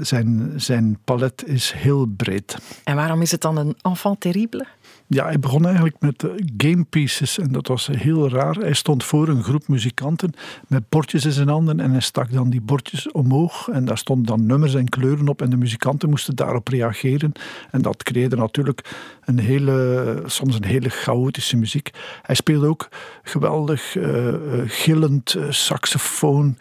zijn, 0.00 0.52
zijn 0.56 0.98
palet 1.04 1.44
is 1.46 1.72
heel 1.72 2.06
breed. 2.16 2.56
En 2.84 2.96
waarom 2.96 3.22
is 3.22 3.30
het 3.30 3.40
dan 3.40 3.56
een 3.56 3.76
enfant 3.82 4.20
terrible? 4.20 4.66
Ja, 5.08 5.24
hij 5.24 5.38
begon 5.38 5.64
eigenlijk 5.64 5.96
met 6.00 6.26
game 6.56 6.84
pieces 6.84 7.38
en 7.38 7.52
dat 7.52 7.68
was 7.68 7.86
heel 7.86 8.28
raar. 8.28 8.54
Hij 8.54 8.72
stond 8.72 9.04
voor 9.04 9.28
een 9.28 9.42
groep 9.42 9.68
muzikanten 9.68 10.32
met 10.68 10.88
bordjes 10.88 11.24
in 11.24 11.32
zijn 11.32 11.48
handen 11.48 11.80
en 11.80 11.90
hij 11.90 12.00
stak 12.00 12.32
dan 12.32 12.50
die 12.50 12.60
bordjes 12.60 13.12
omhoog 13.12 13.68
en 13.68 13.84
daar 13.84 13.98
stonden 13.98 14.26
dan 14.26 14.46
nummers 14.46 14.74
en 14.74 14.88
kleuren 14.88 15.28
op 15.28 15.42
en 15.42 15.50
de 15.50 15.56
muzikanten 15.56 16.08
moesten 16.08 16.36
daarop 16.36 16.68
reageren. 16.68 17.32
En 17.70 17.82
dat 17.82 18.02
creëerde 18.02 18.36
natuurlijk 18.36 18.94
een 19.24 19.38
hele, 19.38 20.22
soms 20.26 20.54
een 20.54 20.64
hele 20.64 20.88
chaotische 20.88 21.56
muziek. 21.56 21.90
Hij 22.22 22.34
speelde 22.34 22.66
ook 22.66 22.88
geweldig 23.22 23.94
uh, 23.94 24.34
gillend 24.66 25.36
saxofoon, 25.48 26.56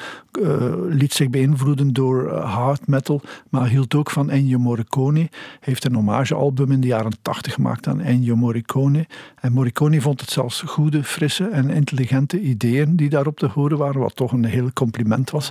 liet 0.89 1.13
zich 1.13 1.29
beïnvloeden 1.29 1.93
door 1.93 2.31
hard 2.37 2.87
metal, 2.87 3.21
maar 3.49 3.67
hield 3.67 3.95
ook 3.95 4.11
van 4.11 4.29
Ennio 4.29 4.57
Morricone. 4.57 5.19
Hij 5.19 5.29
heeft 5.59 5.85
een 5.85 5.95
hommagealbum 5.95 6.71
in 6.71 6.81
de 6.81 6.87
jaren 6.87 7.13
tachtig 7.21 7.53
gemaakt 7.53 7.87
aan 7.87 8.01
Ennio 8.01 8.34
Morricone. 8.35 9.07
En 9.39 9.51
Morricone 9.51 10.01
vond 10.01 10.21
het 10.21 10.29
zelfs 10.29 10.61
goede, 10.61 11.03
frisse 11.03 11.47
en 11.47 11.69
intelligente 11.69 12.39
ideeën 12.39 12.95
die 12.95 13.09
daarop 13.09 13.37
te 13.37 13.47
horen 13.47 13.77
waren, 13.77 14.01
wat 14.01 14.15
toch 14.15 14.31
een 14.31 14.45
heel 14.45 14.73
compliment 14.73 15.29
was. 15.29 15.49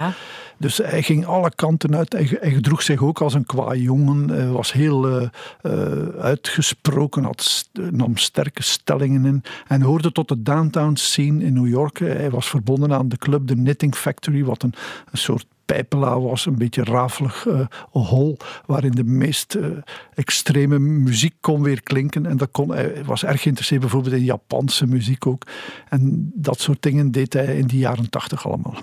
Dus 0.58 0.76
hij 0.76 1.02
ging 1.02 1.26
alle 1.26 1.52
kanten 1.54 1.96
uit. 1.96 2.12
Hij, 2.12 2.36
hij 2.40 2.50
gedroeg 2.50 2.82
zich 2.82 3.02
ook 3.02 3.20
als 3.20 3.34
een 3.34 3.46
qua 3.46 3.74
jongen, 3.74 4.28
hij 4.28 4.48
was 4.48 4.72
heel 4.72 5.20
uh, 5.20 5.28
uh, 5.62 6.08
uitgesproken, 6.20 7.24
had, 7.24 7.68
nam 7.90 8.16
sterke 8.16 8.62
stellingen 8.62 9.24
in 9.24 9.42
en 9.66 9.82
hoorde 9.82 10.12
tot 10.12 10.28
de 10.28 10.42
downtown 10.42 10.94
scene 10.94 11.44
in 11.44 11.52
New 11.52 11.68
York. 11.68 11.98
Hij 11.98 12.30
was 12.30 12.48
verbonden 12.48 12.92
aan 12.92 13.08
de 13.08 13.16
club 13.16 13.46
The 13.46 13.54
Knitting 13.54 13.94
Factory, 13.94 14.44
wat 14.44 14.62
een, 14.62 14.74
een 15.10 15.18
soort 15.18 15.46
pijpela 15.64 16.20
was, 16.20 16.46
een 16.46 16.58
beetje 16.58 16.84
rafelig 16.84 17.44
uh, 17.44 17.66
hol, 17.90 18.36
waarin 18.66 18.90
de 18.90 19.04
meest 19.04 19.54
uh, 19.54 19.66
extreme 20.14 20.78
muziek 20.78 21.34
kon 21.40 21.62
weer 21.62 21.82
klinken. 21.82 22.26
En 22.26 22.36
dat 22.36 22.48
kon, 22.50 22.70
hij 22.70 23.04
was 23.04 23.24
erg 23.24 23.40
geïnteresseerd 23.42 23.80
bijvoorbeeld 23.80 24.14
in 24.14 24.24
Japanse 24.24 24.86
muziek 24.86 25.26
ook. 25.26 25.42
En 25.88 26.30
dat 26.34 26.60
soort 26.60 26.82
dingen 26.82 27.10
deed 27.10 27.32
hij 27.32 27.56
in 27.56 27.66
die 27.66 27.78
jaren 27.78 28.10
tachtig 28.10 28.46
allemaal. 28.46 28.74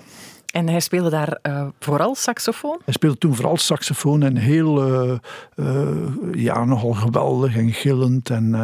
En 0.52 0.68
hij 0.68 0.80
speelde 0.80 1.10
daar 1.10 1.38
uh, 1.42 1.66
vooral 1.78 2.14
saxofoon? 2.14 2.80
Hij 2.84 2.94
speelde 2.94 3.18
toen 3.18 3.34
vooral 3.34 3.56
saxofoon 3.56 4.22
en 4.22 4.36
heel, 4.36 5.02
uh, 5.04 5.18
uh, 5.56 6.08
ja, 6.32 6.64
nogal 6.64 6.92
geweldig 6.92 7.56
en 7.56 7.72
gillend 7.72 8.30
en, 8.30 8.54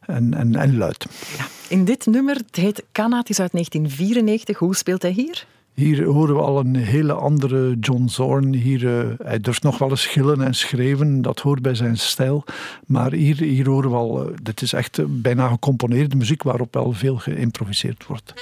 en, 0.00 0.34
en, 0.34 0.54
en, 0.54 0.76
luid. 0.76 1.06
Ja. 1.38 1.44
In 1.68 1.84
dit 1.84 2.06
nummer, 2.06 2.36
het 2.36 2.56
heet 2.56 2.84
Kana, 2.92 3.18
het 3.18 3.30
is 3.30 3.40
uit 3.40 3.52
1994. 3.52 4.58
Hoe 4.58 4.76
speelt 4.76 5.02
hij 5.02 5.10
hier? 5.10 5.46
Hier 5.74 6.04
horen 6.04 6.34
we 6.34 6.40
al 6.40 6.58
een 6.58 6.76
hele 6.76 7.12
andere 7.12 7.76
John 7.80 8.06
Zorn. 8.06 8.54
Hier, 8.54 8.82
uh, 8.82 9.14
hij 9.18 9.40
durft 9.40 9.62
nog 9.62 9.78
wel 9.78 9.90
eens 9.90 10.02
schillen 10.02 10.42
en 10.42 10.54
schreven, 10.54 11.22
dat 11.22 11.40
hoort 11.40 11.62
bij 11.62 11.74
zijn 11.74 11.98
stijl. 11.98 12.44
Maar 12.86 13.12
hier, 13.12 13.36
hier 13.36 13.68
horen 13.68 13.90
we 13.90 13.96
al, 13.96 14.30
uh, 14.30 14.36
dit 14.42 14.62
is 14.62 14.72
echt 14.72 14.98
uh, 14.98 15.06
bijna 15.08 15.48
gecomponeerde 15.48 16.16
muziek 16.16 16.42
waarop 16.42 16.74
wel 16.74 16.92
veel 16.92 17.16
geïmproviseerd 17.16 18.06
wordt. 18.06 18.34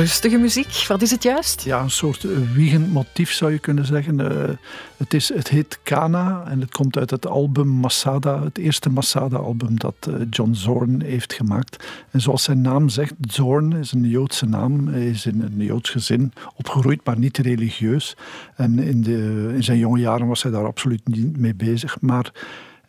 Rustige 0.00 0.38
muziek. 0.38 0.84
Wat 0.88 1.02
is 1.02 1.10
het 1.10 1.22
juist? 1.22 1.62
Ja, 1.62 1.80
een 1.80 1.90
soort 1.90 2.26
wiegend 2.54 2.92
motief 2.92 3.32
zou 3.32 3.52
je 3.52 3.58
kunnen 3.58 3.86
zeggen. 3.86 4.18
Uh, 4.20 4.28
het, 4.96 5.14
is, 5.14 5.28
het 5.34 5.48
heet 5.48 5.78
Kana 5.82 6.44
en 6.46 6.60
het 6.60 6.70
komt 6.70 6.98
uit 6.98 7.10
het 7.10 7.26
album 7.26 7.68
Masada, 7.68 8.42
het 8.42 8.58
eerste 8.58 8.90
Masada-album 8.90 9.78
dat 9.78 9.94
uh, 10.08 10.14
John 10.30 10.52
Zorn 10.52 11.02
heeft 11.02 11.32
gemaakt. 11.32 11.84
En 12.10 12.20
zoals 12.20 12.42
zijn 12.42 12.60
naam 12.60 12.88
zegt, 12.88 13.14
Zorn 13.20 13.72
is 13.72 13.92
een 13.92 14.08
Joodse 14.08 14.46
naam. 14.46 14.88
Hij 14.88 15.06
is 15.06 15.26
in 15.26 15.42
een 15.42 15.64
Joods 15.64 15.90
gezin 15.90 16.32
opgegroeid, 16.56 17.04
maar 17.04 17.18
niet 17.18 17.38
religieus. 17.38 18.16
En 18.56 18.78
in, 18.78 19.02
de, 19.02 19.50
in 19.54 19.64
zijn 19.64 19.78
jonge 19.78 19.98
jaren 19.98 20.26
was 20.26 20.42
hij 20.42 20.52
daar 20.52 20.66
absoluut 20.66 21.08
niet 21.08 21.36
mee 21.36 21.54
bezig. 21.54 22.00
Maar 22.00 22.32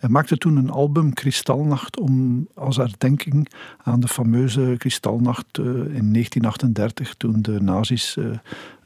hij 0.02 0.10
maakte 0.10 0.38
toen 0.38 0.56
een 0.58 0.70
album, 0.70 1.14
Kristalnacht, 1.14 2.00
om, 2.00 2.48
als 2.56 2.78
herdenking 2.78 3.52
aan 3.84 4.00
de 4.00 4.08
fameuze 4.08 4.76
Kristalnacht 4.78 5.58
uh, 5.58 5.66
in 5.66 6.14
1938, 6.14 7.16
toen 7.16 7.42
de 7.42 7.62
nazi's 7.62 8.16
uh, 8.16 8.26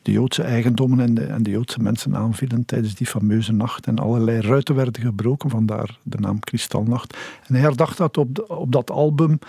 de 0.02 0.12
Joodse 0.12 0.44
eigendommen 0.44 1.00
en 1.00 1.14
de, 1.14 1.26
en 1.26 1.44
de, 1.44 1.50
Joodse 1.50 1.82
mensen 1.82 2.16
aanvielen 2.16 2.66
tijdens 2.66 2.96
die 2.96 3.08
fameuze 3.08 3.54
nacht. 3.54 3.88
En 3.88 4.00
allerlei 4.00 4.42
ruiten 4.42 4.76
werden 4.76 5.02
gebroken, 5.02 5.50
vandaar 5.50 5.98
de 6.04 6.18
naam 6.20 6.40
Kristalnacht. 6.40 7.18
En 7.48 7.54
hij 7.54 7.64
herdacht 7.64 7.98
dat 7.98 8.18
op, 8.18 8.46
op 8.48 8.72
dat 8.72 8.92
album, 8.92 9.40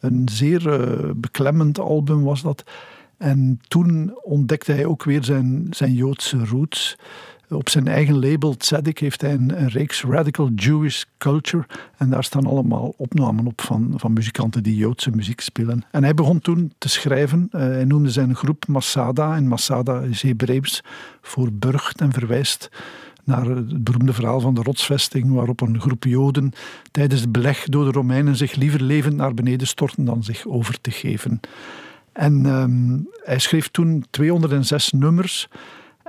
een 0.00 0.28
zeer 0.32 0.80
uh, 0.80 1.10
beklemmend 1.16 1.78
album 1.78 2.22
was 2.22 2.42
dat. 2.42 2.64
En 3.16 3.60
toen 3.68 4.18
ontdekte 4.22 4.72
hij 4.72 4.86
ook 4.86 5.04
weer 5.04 5.24
zijn, 5.24 5.66
zijn 5.70 5.92
Joodse 5.92 6.44
roots. 6.44 6.98
Op 7.48 7.68
zijn 7.68 7.88
eigen 7.88 8.18
label 8.18 8.56
Tzedek 8.56 8.98
heeft 8.98 9.20
hij 9.20 9.32
een, 9.32 9.68
reeks 9.68 10.02
Radical 10.02 10.50
Jewish 10.54 11.02
Culture. 11.18 11.66
En 11.96 12.10
daar 12.10 12.24
staan 12.24 12.46
allemaal 12.46 12.94
opnamen 12.96 13.46
op 13.46 13.60
van, 13.60 13.92
van 13.96 14.12
muzikanten 14.12 14.62
die 14.62 14.76
Joodse 14.76 15.10
muziek 15.10 15.40
spelen. 15.40 15.84
En 15.90 16.04
hij 16.04 16.14
begon 16.14 16.38
toen 16.38 16.72
te 16.78 16.88
schrijven. 16.88 17.48
Uh, 17.52 17.60
hij 17.60 17.84
noemde 17.84 18.10
zijn 18.10 18.34
groep 18.34 18.66
Masada. 18.66 19.36
En 19.36 19.48
Masada 19.48 20.00
is 20.00 20.22
Hebreeuws 20.22 20.82
voor 21.20 21.52
burgt 21.52 22.00
en 22.00 22.12
verwijst 22.12 22.70
naar 23.24 23.46
het 23.46 23.84
beroemde 23.84 24.12
verhaal 24.12 24.40
van 24.40 24.54
de 24.54 24.62
rotsvesting, 24.62 25.32
waarop 25.32 25.60
een 25.60 25.80
groep 25.80 26.04
Joden 26.04 26.52
tijdens 26.90 27.20
het 27.20 27.32
beleg 27.32 27.64
door 27.64 27.84
de 27.84 27.90
Romeinen 27.90 28.36
zich 28.36 28.54
liever 28.54 28.82
levend 28.82 29.16
naar 29.16 29.34
beneden 29.34 29.66
storten 29.66 30.04
dan 30.04 30.22
zich 30.22 30.46
over 30.46 30.80
te 30.80 30.90
geven. 30.90 31.40
En 32.12 32.46
um, 32.46 33.08
hij 33.24 33.38
schreef 33.38 33.68
toen 33.68 34.04
206 34.10 34.92
nummers 34.92 35.48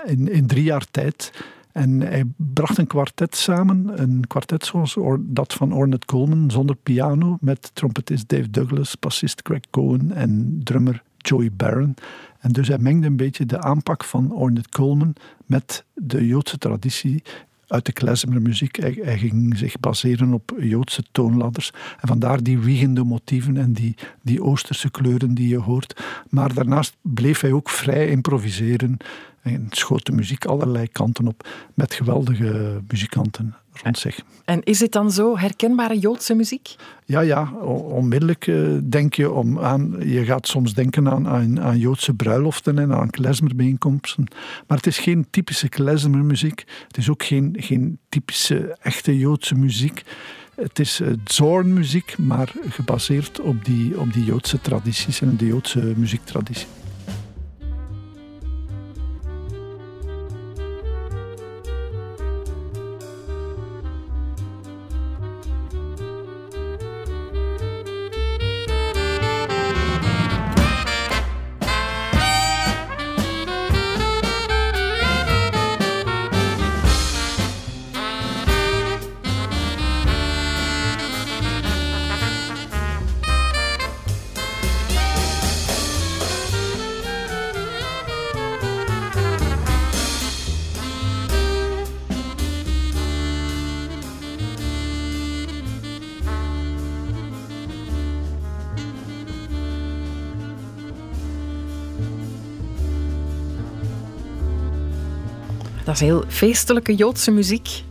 in, 0.06 0.32
in 0.32 0.48
drie 0.48 0.64
jaar 0.64 0.86
tijd. 0.92 1.32
En 1.72 2.02
hij 2.02 2.24
bracht 2.36 2.78
een 2.78 2.88
kwartet 2.88 3.36
samen, 3.36 4.02
een 4.02 4.24
kwartet 4.28 4.66
zoals 4.66 4.98
dat 5.20 5.54
van 5.54 5.74
Ornette 5.74 6.06
Coleman, 6.06 6.52
zonder 6.52 6.76
piano, 6.76 7.38
met 7.42 7.72
trompetist 7.74 8.30
Dave 8.30 8.50
Douglas, 8.50 9.00
bassist 9.00 9.42
Greg 9.44 9.62
Cohen 9.70 10.12
en 10.12 10.62
drummer 10.64 11.04
Joey 11.18 11.52
Barron. 11.52 11.96
En 12.40 12.52
dus 12.52 12.68
hij 12.68 12.78
mengde 12.78 13.08
een 13.08 13.18
beetje 13.18 13.46
de 13.46 13.62
aanpak 13.62 14.04
van 14.04 14.34
Ornette 14.34 14.70
Coleman 14.70 15.16
met 15.46 15.86
de 15.94 16.28
Joodse 16.28 16.58
traditie 16.58 17.24
uit 17.68 17.86
de 17.86 17.92
klezmermuziek. 17.92 18.76
Hij, 18.76 19.00
hij 19.02 19.18
ging 19.18 19.58
zich 19.58 19.80
baseren 19.80 20.34
op 20.34 20.56
Joodse 20.60 21.04
toonladders. 21.12 21.72
En 22.00 22.08
vandaar 22.08 22.44
die 22.44 22.60
wiegende 22.60 23.04
motieven 23.04 23.58
en 23.58 23.74
die, 23.74 23.96
die 24.22 24.44
Oosterse 24.44 24.92
kleuren 24.92 25.34
die 25.34 25.48
je 25.48 25.60
hoort. 25.60 26.02
Maar 26.30 26.54
daarnaast 26.54 26.96
bleef 27.02 27.40
hij 27.42 27.52
ook 27.52 27.70
vrij 27.70 28.08
improviseren 28.08 28.98
en 29.54 29.68
schoot 29.70 30.06
de 30.06 30.12
muziek 30.12 30.46
allerlei 30.46 30.88
kanten 30.88 31.28
op 31.28 31.48
met 31.74 31.94
geweldige 31.94 32.82
muzikanten 32.88 33.56
rond 33.84 33.98
zich. 33.98 34.22
En 34.46 34.64
is 34.64 34.78
dit 34.78 34.92
dan 34.92 35.12
zo 35.12 35.38
herkenbare 35.38 36.00
Joodse 36.00 36.34
muziek? 36.34 36.76
Ja, 37.06 37.20
ja, 37.20 37.52
onmiddellijk 37.92 38.48
eh, 38.48 38.56
denk 38.84 39.14
je 39.14 39.32
om 39.32 39.60
aan. 39.60 39.96
Je 40.00 40.26
gaat 40.26 40.48
soms 40.48 40.74
denken 40.74 41.10
aan, 41.10 41.28
aan, 41.28 41.62
aan 41.62 41.78
Joodse 41.78 42.14
bruiloften 42.14 42.80
en 42.80 42.94
aan 42.94 43.10
klezmerbijeenkomsten. 43.10 44.28
Maar 44.68 44.78
het 44.78 44.88
is 44.88 44.98
geen 44.98 45.28
typische 45.30 45.70
klezmermuziek. 45.70 46.64
Het 46.88 46.98
is 46.98 47.10
ook 47.10 47.24
geen, 47.24 47.56
geen 47.60 48.00
typische 48.10 48.78
echte 48.82 49.18
Joodse 49.18 49.56
muziek. 49.56 50.04
Het 50.56 50.80
is 50.80 51.02
uh, 51.02 51.08
zornmuziek, 51.26 52.18
maar 52.18 52.52
gebaseerd 52.70 53.40
op 53.40 53.66
die, 53.66 54.00
op 54.00 54.14
die 54.14 54.24
Joodse 54.24 54.62
tradities 54.62 55.22
en 55.22 55.38
de 55.38 55.46
Joodse 55.46 55.94
muziektraditie. 55.96 56.68
Is 106.02 106.08
heel 106.08 106.24
feestelijke 106.28 106.96
Joodse 106.96 107.32
muziek. 107.32 107.84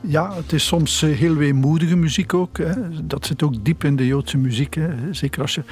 Ja, 0.00 0.34
het 0.34 0.52
is 0.52 0.66
soms 0.66 1.02
eh, 1.02 1.16
heel 1.16 1.34
weemoedige 1.34 1.96
muziek 1.96 2.34
ook. 2.34 2.58
Hè. 2.58 3.04
Dat 3.06 3.26
zit 3.26 3.42
ook 3.42 3.64
diep 3.64 3.84
in 3.84 3.96
de 3.96 4.06
Joodse 4.06 4.36
muziek. 4.36 4.74
Hè. 4.74 5.14
Zeker 5.14 5.42
als 5.42 5.54
je, 5.54 5.62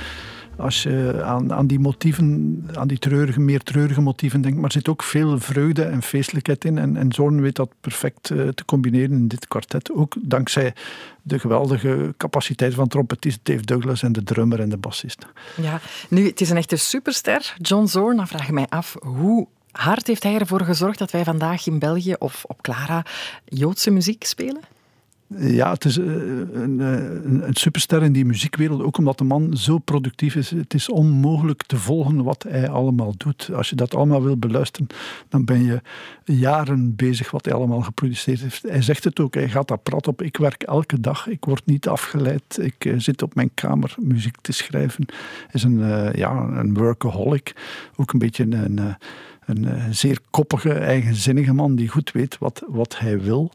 als 0.56 0.82
je 0.82 1.22
aan, 1.24 1.52
aan 1.52 1.66
die 1.66 1.78
motieven, 1.78 2.64
aan 2.74 2.88
die 2.88 2.98
treurige, 2.98 3.40
meer 3.40 3.62
treurige 3.62 4.00
motieven 4.00 4.40
denkt. 4.40 4.56
Maar 4.56 4.66
er 4.66 4.72
zit 4.72 4.88
ook 4.88 5.02
veel 5.02 5.38
vreugde 5.38 5.82
en 5.82 6.02
feestelijkheid 6.02 6.64
in. 6.64 6.78
En, 6.78 6.96
en 6.96 7.12
Zorn 7.12 7.40
weet 7.40 7.56
dat 7.56 7.70
perfect 7.80 8.30
uh, 8.30 8.48
te 8.48 8.64
combineren 8.64 9.16
in 9.16 9.28
dit 9.28 9.48
kwartet. 9.48 9.92
Ook 9.92 10.14
dankzij 10.20 10.74
de 11.22 11.38
geweldige 11.38 12.14
capaciteit 12.16 12.74
van 12.74 12.88
trompetist 12.88 13.40
Dave 13.42 13.64
Douglas 13.64 14.02
en 14.02 14.12
de 14.12 14.22
drummer 14.22 14.60
en 14.60 14.68
de 14.68 14.76
bassist. 14.76 15.26
Ja, 15.62 15.80
nu, 16.08 16.26
het 16.26 16.40
is 16.40 16.50
een 16.50 16.56
echte 16.56 16.76
superster, 16.76 17.54
John 17.58 17.86
Zorn. 17.86 18.16
Dan 18.16 18.28
vraag 18.28 18.48
ik 18.48 18.54
mij 18.54 18.66
af, 18.68 18.96
hoe 19.00 19.48
hard 19.72 20.06
heeft 20.06 20.22
hij 20.22 20.38
ervoor 20.38 20.60
gezorgd 20.60 20.98
dat 20.98 21.10
wij 21.10 21.24
vandaag 21.24 21.66
in 21.66 21.78
België 21.78 22.14
of 22.18 22.44
op 22.44 22.62
Clara 22.62 23.04
Joodse 23.44 23.90
muziek 23.90 24.24
spelen? 24.24 24.62
Ja, 25.36 25.72
het 25.72 25.84
is 25.84 25.96
een, 25.96 26.80
een, 26.80 27.46
een, 27.46 27.54
superster 27.54 28.02
in 28.02 28.12
die 28.12 28.24
muziekwereld, 28.24 28.82
ook 28.82 28.98
omdat 28.98 29.18
de 29.18 29.24
man 29.24 29.56
zo 29.56 29.78
productief 29.78 30.34
is. 30.34 30.50
Het 30.50 30.74
is 30.74 30.88
onmogelijk 30.88 31.62
te 31.62 31.76
volgen 31.76 32.24
wat 32.24 32.42
hij 32.48 32.68
allemaal 32.68 33.14
doet. 33.16 33.50
Als 33.54 33.70
je 33.70 33.76
dat 33.76 33.94
allemaal 33.94 34.22
wil 34.22 34.36
beluisteren, 34.36 34.86
dan 35.28 35.44
ben 35.44 35.64
je 35.64 35.80
jaren 36.24 36.96
bezig 36.96 37.30
wat 37.30 37.44
hij 37.44 37.54
allemaal 37.54 37.80
geproduceerd 37.80 38.40
heeft. 38.40 38.62
Hij 38.62 38.82
zegt 38.82 39.04
het 39.04 39.20
ook, 39.20 39.34
hij 39.34 39.48
gaat 39.48 39.68
daar 39.68 39.78
prat 39.78 40.06
op. 40.06 40.22
Ik 40.22 40.36
werk 40.36 40.62
elke 40.62 41.00
dag, 41.00 41.26
ik 41.26 41.44
word 41.44 41.66
niet 41.66 41.88
afgeleid. 41.88 42.58
Ik 42.60 42.84
uh, 42.84 42.94
zit 42.98 43.22
op 43.22 43.34
mijn 43.34 43.50
kamer 43.54 43.94
muziek 43.98 44.36
te 44.40 44.52
schrijven. 44.52 45.04
Hij 45.08 45.50
is 45.52 45.62
een, 45.62 45.78
ja, 46.14 46.30
een 46.30 46.74
workaholic, 46.74 47.54
ook 47.96 48.12
een 48.12 48.18
beetje 48.18 48.44
een... 48.44 48.96
Een 49.48 49.64
uh, 49.64 49.84
zeer 49.90 50.18
koppige, 50.30 50.72
eigenzinnige 50.72 51.52
man 51.52 51.76
die 51.76 51.88
goed 51.88 52.12
weet 52.12 52.38
wat, 52.38 52.62
wat 52.66 52.98
hij 52.98 53.20
wil. 53.20 53.52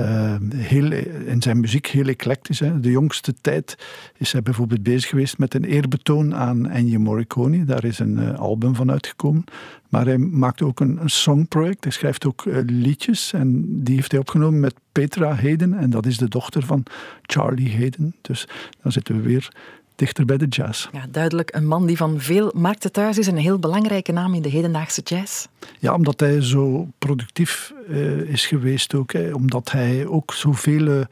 Uh, 0.00 0.36
heel, 0.54 0.92
in 1.26 1.42
zijn 1.42 1.60
muziek 1.60 1.86
heel 1.86 2.06
eclectisch. 2.06 2.60
Hè. 2.60 2.80
De 2.80 2.90
jongste 2.90 3.34
tijd 3.40 3.78
is 4.16 4.32
hij 4.32 4.42
bijvoorbeeld 4.42 4.82
bezig 4.82 5.10
geweest 5.10 5.38
met 5.38 5.54
een 5.54 5.64
eerbetoon 5.64 6.34
aan 6.34 6.68
Ennio 6.68 6.98
Morricone. 6.98 7.64
Daar 7.64 7.84
is 7.84 7.98
een 7.98 8.18
uh, 8.18 8.38
album 8.38 8.74
van 8.74 8.90
uitgekomen. 8.90 9.44
Maar 9.88 10.04
hij 10.06 10.18
maakt 10.18 10.62
ook 10.62 10.80
een, 10.80 10.98
een 11.00 11.10
songproject. 11.10 11.84
Hij 11.84 11.92
schrijft 11.92 12.26
ook 12.26 12.44
uh, 12.44 12.58
liedjes. 12.66 13.32
En 13.32 13.64
die 13.82 13.94
heeft 13.94 14.10
hij 14.10 14.20
opgenomen 14.20 14.60
met 14.60 14.74
Petra 14.92 15.34
Hayden. 15.34 15.74
En 15.74 15.90
dat 15.90 16.06
is 16.06 16.18
de 16.18 16.28
dochter 16.28 16.62
van 16.62 16.82
Charlie 17.22 17.76
Hayden. 17.76 18.14
Dus 18.20 18.48
dan 18.82 18.92
zitten 18.92 19.16
we 19.16 19.22
weer 19.22 19.52
dichter 19.94 20.24
bij 20.24 20.36
de 20.36 20.46
jazz. 20.46 20.88
Ja, 20.92 21.06
duidelijk 21.10 21.54
een 21.54 21.66
man 21.66 21.86
die 21.86 21.96
van 21.96 22.20
veel 22.20 22.52
markten 22.54 22.92
thuis 22.92 23.18
is 23.18 23.26
en 23.26 23.36
een 23.36 23.42
heel 23.42 23.58
belangrijke 23.58 24.12
naam 24.12 24.34
in 24.34 24.42
de 24.42 24.48
hedendaagse 24.48 25.00
jazz. 25.04 25.46
Ja, 25.78 25.94
omdat 25.94 26.20
hij 26.20 26.42
zo 26.42 26.88
productief 26.98 27.72
uh, 27.88 28.20
is 28.20 28.46
geweest 28.46 28.94
ook. 28.94 29.12
Hè. 29.12 29.32
Omdat 29.32 29.70
hij 29.70 30.06
ook 30.06 30.32
zoveel 30.34 31.06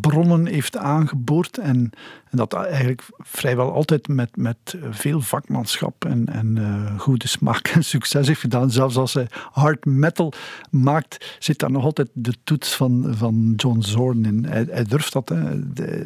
bronnen 0.00 0.46
heeft 0.46 0.76
aangeboord 0.76 1.58
en, 1.58 1.90
en, 2.30 2.36
dat 2.36 2.52
eigenlijk 2.52 3.02
vrijwel 3.18 3.72
altijd 3.72 4.08
met, 4.08 4.36
met 4.36 4.76
veel 4.90 5.20
vakmanschap 5.20 6.04
en, 6.04 6.26
en 6.26 6.56
uh, 6.56 7.00
goede 7.00 7.28
smaak 7.28 7.68
en 7.68 7.84
succes 7.84 8.26
heeft 8.26 8.40
gedaan. 8.40 8.70
Zelfs 8.70 8.96
als 8.96 9.14
hij 9.14 9.26
hard 9.52 9.84
metal 9.84 10.32
maakt, 10.70 11.36
zit 11.38 11.58
daar 11.58 11.70
nog 11.70 11.84
altijd 11.84 12.08
de 12.12 12.34
toets 12.44 12.74
van, 12.74 13.14
van 13.16 13.52
John 13.56 13.80
Zorn 13.80 14.24
in. 14.24 14.44
Hij, 14.44 14.84
durft 14.84 15.12
dat, 15.12 15.28
hè. 15.28 15.58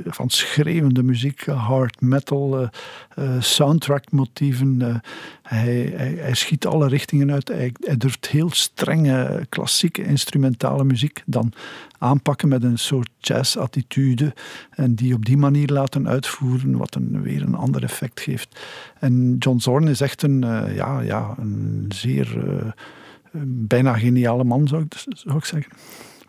Van 0.04 0.30
schreeuwende 0.30 1.02
muziek, 1.02 1.46
hard 1.46 2.00
metal, 2.00 2.60
uh, 2.60 2.68
uh, 3.18 3.40
soundtrack-motieven. 3.40 5.02
Hij, 5.44 5.92
hij, 5.96 6.34
schiet 6.34 6.66
alle 6.66 6.88
richtingen 6.88 7.32
uit. 7.32 7.48
Hij, 7.48 7.72
durft 7.96 8.26
heel 8.26 8.50
strenge 8.50 9.46
klassieke 9.48 10.04
instrumentale 10.04 10.84
muziek 10.84 11.22
dan 11.26 11.52
aanpakken 11.98 12.48
met 12.48 12.62
een 12.62 12.78
soort 12.78 13.08
jazz-attitude 13.18 14.34
en 14.70 14.94
die 14.94 15.14
op 15.14 15.24
die 15.24 15.36
manier 15.36 15.68
laten 15.68 16.08
uitvoeren, 16.08 16.76
wat 16.76 16.94
een, 16.94 17.22
weer 17.22 17.42
een 17.42 17.54
ander 17.54 17.82
effect 17.82 18.20
geeft. 18.20 18.60
En 18.98 19.36
John 19.38 19.58
Zorn 19.58 19.88
is 19.88 20.00
echt 20.00 20.22
een, 20.22 20.44
uh, 20.44 20.76
ja, 20.76 21.00
ja, 21.00 21.34
een 21.38 21.84
zeer, 21.88 22.36
uh, 22.36 22.72
bijna 23.46 23.98
geniale 23.98 24.44
man, 24.44 24.68
zou 24.68 24.82
ik, 24.82 25.04
zou 25.08 25.36
ik 25.36 25.44
zeggen. 25.44 25.72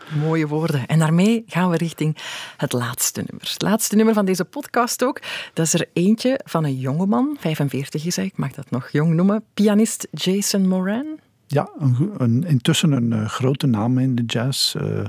Mooie 0.10 0.48
woorden. 0.48 0.86
En 0.86 1.00
daarmee 1.00 1.44
gaan 1.48 1.70
we 1.70 1.78
richting 1.78 2.18
het 2.58 2.74
laatste 2.74 3.24
nummer. 3.26 3.50
Het 3.52 3.62
laatste 3.62 3.96
nummer 3.96 4.14
van 4.14 4.26
deze 4.26 4.46
podcast 4.46 5.04
ook. 5.04 5.22
Dat 5.54 5.66
is 5.66 5.74
er 5.74 5.88
eentje 5.94 6.40
van 6.44 6.64
een 6.64 6.80
jongeman, 6.80 7.38
45 7.40 8.06
is 8.06 8.16
hij, 8.16 8.26
ik 8.26 8.38
mag 8.38 8.52
dat 8.52 8.70
nog 8.70 8.90
jong 8.90 9.14
noemen, 9.14 9.44
pianist 9.54 10.08
Jason 10.12 10.68
Moran. 10.68 11.20
Ja, 11.48 11.70
een, 11.80 12.12
een, 12.18 12.44
intussen 12.44 12.92
een 12.92 13.12
uh, 13.12 13.28
grote 13.28 13.68
naam 13.68 13.98
in 13.98 14.16
de 14.16 14.24
jazz. 14.26 14.76
Uh, 14.76 15.06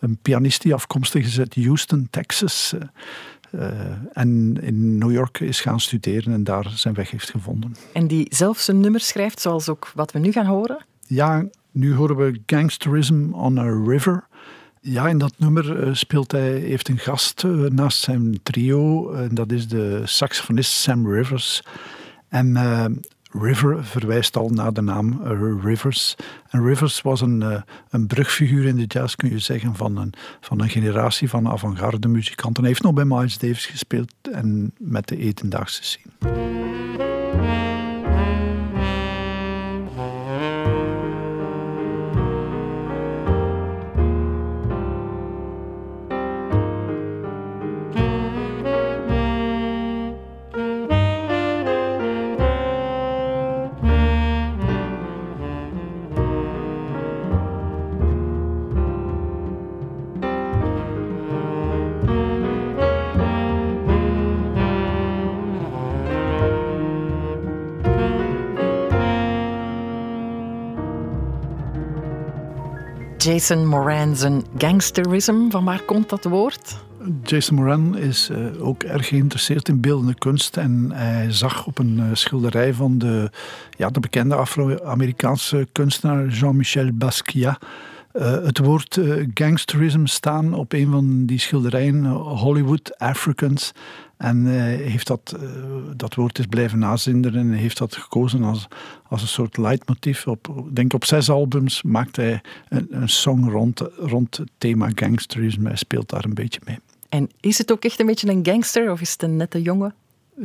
een 0.00 0.18
pianist 0.22 0.62
die 0.62 0.74
afkomstig 0.74 1.24
is 1.24 1.38
uit 1.38 1.54
Houston, 1.54 2.08
Texas. 2.10 2.74
Uh, 3.50 3.70
en 4.12 4.58
in 4.62 4.98
New 4.98 5.12
York 5.12 5.40
is 5.40 5.60
gaan 5.60 5.80
studeren 5.80 6.32
en 6.32 6.44
daar 6.44 6.72
zijn 6.74 6.94
weg 6.94 7.10
heeft 7.10 7.30
gevonden. 7.30 7.76
En 7.92 8.06
die 8.06 8.26
zelf 8.28 8.58
zijn 8.58 8.80
nummer 8.80 9.00
schrijft, 9.00 9.40
zoals 9.40 9.68
ook 9.68 9.90
wat 9.94 10.12
we 10.12 10.18
nu 10.18 10.32
gaan 10.32 10.46
horen? 10.46 10.84
Ja, 11.06 11.44
nu 11.76 11.94
horen 11.94 12.16
we 12.16 12.40
Gangsterism 12.46 13.32
on 13.32 13.58
a 13.58 13.84
River. 13.86 14.26
Ja, 14.80 15.08
in 15.08 15.18
dat 15.18 15.34
nummer 15.36 15.86
uh, 15.86 15.94
speelt 15.94 16.32
hij, 16.32 16.52
heeft 16.58 16.88
een 16.88 16.98
gast 16.98 17.42
uh, 17.42 17.70
naast 17.70 17.98
zijn 17.98 18.40
trio. 18.42 19.12
En 19.12 19.34
dat 19.34 19.52
is 19.52 19.68
de 19.68 20.02
saxofonist 20.04 20.72
Sam 20.72 21.12
Rivers. 21.12 21.62
En 22.28 22.56
River 23.30 23.84
verwijst 23.84 24.36
al 24.36 24.48
naar 24.48 24.72
de 24.72 24.80
naam 24.80 25.20
Rivers. 25.62 26.16
En 26.48 26.64
Rivers 26.64 27.02
was 27.02 27.20
een, 27.20 27.64
een 27.90 28.06
brugfiguur 28.06 28.64
in 28.64 28.76
de 28.76 28.84
jazz, 28.84 29.14
kun 29.14 29.30
je 29.30 29.38
zeggen, 29.38 29.74
van 29.74 29.96
een, 29.96 30.12
van 30.40 30.60
een 30.60 30.68
generatie 30.68 31.28
van 31.28 31.48
avant-garde 31.48 32.08
muzikanten. 32.08 32.62
Hij 32.62 32.70
heeft 32.70 32.82
nog 32.82 32.94
bij 32.94 33.04
Miles 33.04 33.38
Davis 33.38 33.66
gespeeld 33.66 34.12
en 34.32 34.72
met 34.78 35.08
de 35.08 35.16
Etendaagse 35.16 35.84
scene. 35.84 36.55
Jason 73.36 73.66
Moran 73.66 74.16
zijn 74.16 74.44
gangsterism. 74.58 75.50
Van 75.50 75.64
waar 75.64 75.82
komt 75.82 76.08
dat 76.08 76.24
woord? 76.24 76.76
Jason 77.22 77.56
Moran 77.56 77.96
is 77.96 78.30
uh, 78.30 78.66
ook 78.66 78.82
erg 78.82 79.08
geïnteresseerd 79.08 79.68
in 79.68 79.80
beeldende 79.80 80.14
kunst. 80.14 80.56
En 80.56 80.90
hij 80.92 81.32
zag 81.32 81.66
op 81.66 81.78
een 81.78 81.98
uh, 81.98 82.04
schilderij 82.12 82.74
van 82.74 82.98
de, 82.98 83.30
ja, 83.70 83.90
de 83.90 84.00
bekende 84.00 84.34
Afro-Amerikaanse 84.34 85.68
kunstenaar 85.72 86.26
Jean-Michel 86.26 86.92
Basquiat. 86.92 87.58
Uh, 88.18 88.44
het 88.44 88.58
woord 88.58 89.00
gangsterism 89.34 90.04
staan 90.04 90.54
op 90.54 90.72
een 90.72 90.90
van 90.90 91.26
die 91.26 91.38
schilderijen, 91.38 92.04
Hollywood 92.14 92.98
Africans. 92.98 93.72
En 94.16 94.46
uh, 94.46 94.62
heeft 94.62 95.06
dat, 95.06 95.36
uh, 95.42 95.50
dat 95.96 96.14
woord 96.14 96.38
is 96.38 96.46
blijven 96.46 96.78
nazinderen 96.78 97.40
en 97.40 97.52
heeft 97.52 97.78
dat 97.78 97.96
gekozen 97.96 98.42
als, 98.42 98.68
als 99.08 99.22
een 99.22 99.28
soort 99.28 99.56
leidmotief. 99.56 100.26
Op, 100.26 100.64
denk 100.72 100.92
op 100.92 101.04
zes 101.04 101.30
albums 101.30 101.82
maakt 101.82 102.16
hij 102.16 102.40
een, 102.68 102.86
een 102.90 103.08
song 103.08 103.48
rond, 103.48 103.80
rond 103.98 104.36
het 104.36 104.50
thema 104.58 104.90
gangsterisme. 104.94 105.68
Hij 105.68 105.76
speelt 105.76 106.08
daar 106.08 106.24
een 106.24 106.34
beetje 106.34 106.60
mee. 106.64 106.78
En 107.08 107.30
is 107.40 107.58
het 107.58 107.72
ook 107.72 107.84
echt 107.84 108.00
een 108.00 108.06
beetje 108.06 108.28
een 108.28 108.46
gangster 108.46 108.90
of 108.90 109.00
is 109.00 109.12
het 109.12 109.22
een 109.22 109.36
nette 109.36 109.62
jongen? 109.62 109.94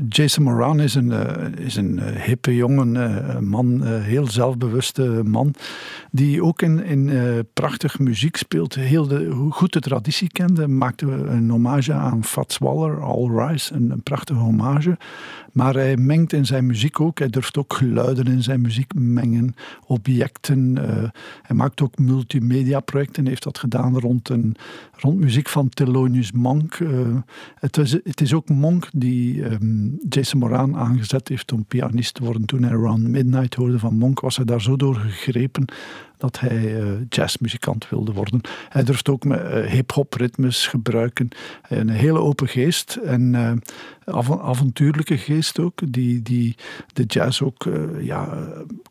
Jason 0.09 0.43
Moran 0.43 0.79
is 0.79 0.95
een, 0.95 1.09
uh, 1.09 1.65
is 1.65 1.75
een 1.75 1.93
uh, 1.93 2.05
hippe 2.05 2.55
jongen, 2.55 2.95
uh, 2.95 3.39
man, 3.39 3.83
heel 3.83 4.27
zelfbewuste 4.27 5.21
man, 5.25 5.53
die 6.11 6.43
ook 6.43 6.61
in, 6.61 6.83
in 6.83 7.11
prachtig 7.53 7.99
muziek 7.99 8.35
speelt, 8.35 8.75
heel 8.75 9.07
de, 9.07 9.31
goed 9.49 9.73
de 9.73 9.79
traditie 9.79 10.29
kende, 10.29 10.67
maakte 10.67 11.05
een 11.05 11.49
hommage 11.49 11.93
aan 11.93 12.23
Fats 12.23 12.57
Waller, 12.57 13.01
All 13.01 13.29
Rise, 13.29 13.73
een, 13.73 13.89
een 13.89 14.03
prachtige 14.03 14.39
hommage. 14.39 14.97
Maar 15.51 15.73
hij 15.73 15.97
mengt 15.97 16.33
in 16.33 16.45
zijn 16.45 16.65
muziek 16.65 16.99
ook, 16.99 17.19
hij 17.19 17.29
durft 17.29 17.57
ook 17.57 17.73
geluiden 17.73 18.27
in 18.27 18.43
zijn 18.43 18.61
muziek 18.61 18.93
mengen, 18.93 19.55
objecten. 19.85 20.75
hij 21.41 21.55
maakt 21.55 21.81
ook 21.81 21.97
multimedia 21.97 22.79
projecten, 22.79 23.27
heeft 23.27 23.43
dat 23.43 23.57
gedaan 23.57 23.99
rond, 23.99 24.29
een, 24.29 24.55
rond 24.91 25.19
muziek 25.19 25.49
van 25.49 25.69
Thelonious 25.69 26.31
Monk. 26.31 26.79
het, 27.55 27.77
is, 27.77 27.91
het 27.91 28.21
is 28.21 28.33
ook 28.33 28.49
Monk 28.49 28.89
die... 28.93 29.43
Um, 29.43 29.80
Jason 30.09 30.39
Moran 30.39 30.75
aangezet 30.75 31.27
heeft 31.27 31.51
om 31.51 31.65
pianist 31.65 32.13
te 32.13 32.23
worden. 32.23 32.45
Toen 32.45 32.63
hij 32.63 32.71
Around 32.71 33.07
Midnight 33.07 33.53
hoorde 33.53 33.79
van 33.79 33.97
Monk, 33.97 34.19
was 34.19 34.35
hij 34.35 34.45
daar 34.45 34.61
zo 34.61 34.75
door 34.75 34.95
gegrepen 34.95 35.65
dat 36.17 36.39
hij 36.39 36.81
uh, 36.81 36.91
jazzmuzikant 37.09 37.89
wilde 37.89 38.13
worden. 38.13 38.41
Hij 38.69 38.83
durft 38.83 39.09
ook 39.09 39.23
met 39.23 39.39
uh, 39.39 39.65
hip-hop 39.65 40.13
ritmes 40.13 40.67
gebruiken. 40.67 41.29
Een 41.67 41.89
hele 41.89 42.19
open 42.19 42.47
geest 42.47 42.95
en 42.95 43.33
uh, 43.33 43.51
avontuurlijke 44.41 45.17
geest 45.17 45.59
ook, 45.59 45.93
die, 45.93 46.21
die 46.21 46.55
de 46.93 47.03
jazz 47.03 47.41
ook 47.41 47.69
ja, 47.99 48.47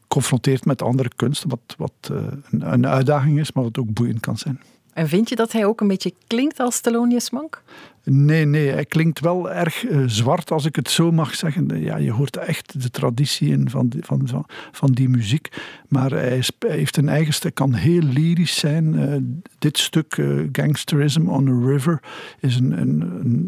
confronteert 0.08 0.64
met 0.64 0.82
andere 0.82 1.10
kunsten, 1.16 1.48
wat, 1.48 1.74
wat 1.76 2.12
een 2.50 2.86
uitdaging 2.86 3.38
is, 3.38 3.52
maar 3.52 3.64
wat 3.64 3.78
ook 3.78 3.92
boeiend 3.92 4.20
kan 4.20 4.38
zijn. 4.38 4.60
En 5.00 5.08
vind 5.08 5.28
je 5.28 5.36
dat 5.36 5.52
hij 5.52 5.64
ook 5.64 5.80
een 5.80 5.88
beetje 5.88 6.12
klinkt 6.26 6.60
als 6.60 6.80
Thelonious 6.80 7.30
Monk? 7.30 7.62
Nee, 8.04 8.44
nee, 8.44 8.68
hij 8.68 8.84
klinkt 8.84 9.20
wel 9.20 9.50
erg 9.50 9.82
uh, 9.82 10.02
zwart, 10.06 10.50
als 10.50 10.64
ik 10.64 10.76
het 10.76 10.90
zo 10.90 11.12
mag 11.12 11.34
zeggen. 11.34 11.80
Ja, 11.82 11.96
je 11.96 12.10
hoort 12.10 12.36
echt 12.36 12.82
de 12.82 12.90
traditie 12.90 13.50
in 13.50 13.70
van 13.70 13.88
die, 13.88 14.04
van, 14.04 14.46
van, 14.72 14.92
die 14.92 15.08
muziek. 15.08 15.48
Maar 15.88 16.10
hij, 16.10 16.42
hij, 16.58 16.76
heeft 16.76 16.96
een 16.96 17.08
eigen 17.08 17.34
stuk, 17.34 17.54
kan 17.54 17.74
heel 17.74 18.02
lyrisch 18.02 18.58
zijn. 18.58 18.94
Uh, 18.94 19.16
dit 19.58 19.78
stuk, 19.78 20.16
uh, 20.16 20.48
Gangsterism 20.52 21.28
on 21.28 21.48
a 21.48 21.70
River, 21.70 22.02
is 22.40 22.56
een, 22.56 22.80
een, 22.80 23.00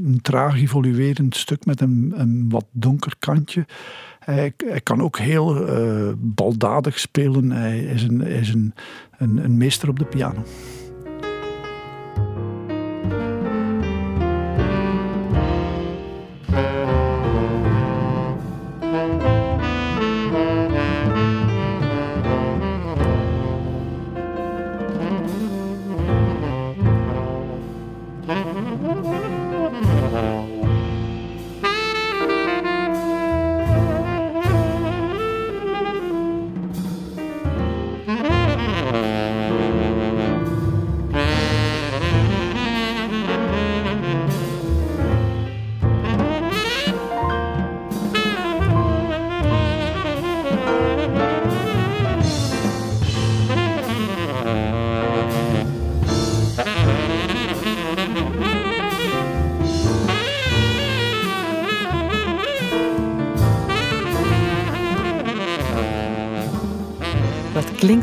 een, 0.06 0.18
traag 0.22 0.56
evoluerend 0.56 1.36
stuk 1.36 1.64
met 1.64 1.80
een, 1.80 2.12
een 2.16 2.46
wat 2.48 2.66
donker 2.70 3.14
kantje. 3.18 3.66
Hij, 4.18 4.52
hij, 4.66 4.80
kan 4.80 5.02
ook 5.02 5.18
heel 5.18 5.64
baldadig 6.18 6.98
spelen. 6.98 7.50
Hij 7.50 7.78
is, 7.78 8.02
een, 8.02 8.20
is 8.20 8.48
een, 8.48 8.74
een 9.18 9.56
meester 9.56 9.88
op 9.88 9.98
de 9.98 10.04
piano. 10.04 10.44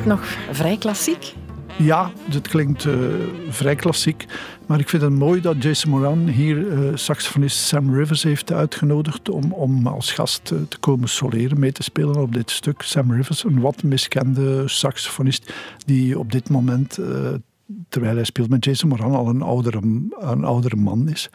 Nog 0.10 0.38
vrij 0.52 0.78
klassiek. 0.78 1.34
Ja, 1.78 2.12
het 2.30 2.48
klinkt 2.48 2.86
uh, 2.86 2.94
vrij 3.50 3.76
klassiek. 3.76 4.26
Maar 4.66 4.80
ik 4.80 4.90
vind 4.90 5.02
het 5.02 5.12
mooi 5.12 5.42
dat 5.42 5.64
Jason 5.64 5.92
Moran 5.92 6.28
hier 6.28 6.58
uh, 6.58 6.96
saxofonist 6.96 7.58
Sam 7.58 7.96
Rivers 7.96 8.24
heeft 8.24 8.52
uitgenodigd 8.52 9.30
om, 9.30 9.54
om 9.54 9.88
als 9.88 10.12
gast 10.12 10.52
uh, 10.54 10.60
te 10.70 10.78
komen 10.80 11.10
soleren, 11.10 11.60
mee 11.60 11.72
te 11.72 11.84
spelen 11.84 12.22
op 12.22 12.34
dit 12.34 12.52
stuk. 12.52 12.82
Sam 12.82 13.12
Rivers, 13.12 13.44
een 13.44 13.60
wat 13.60 13.84
miskende 13.84 14.68
saxofonist 14.68 15.54
die 15.86 16.20
op 16.20 16.32
dit 16.32 16.50
moment, 16.50 17.00
terwijl 17.90 18.16
hij 18.16 18.24
speelt 18.24 18.50
met 18.50 18.66
Jason 18.66 18.90
Moran, 18.90 19.16
al 19.16 19.28
een 19.28 19.42
oudere, 19.42 19.80
een 20.20 20.44
oudere 20.44 20.76
man 20.76 21.10
is. 21.10 21.30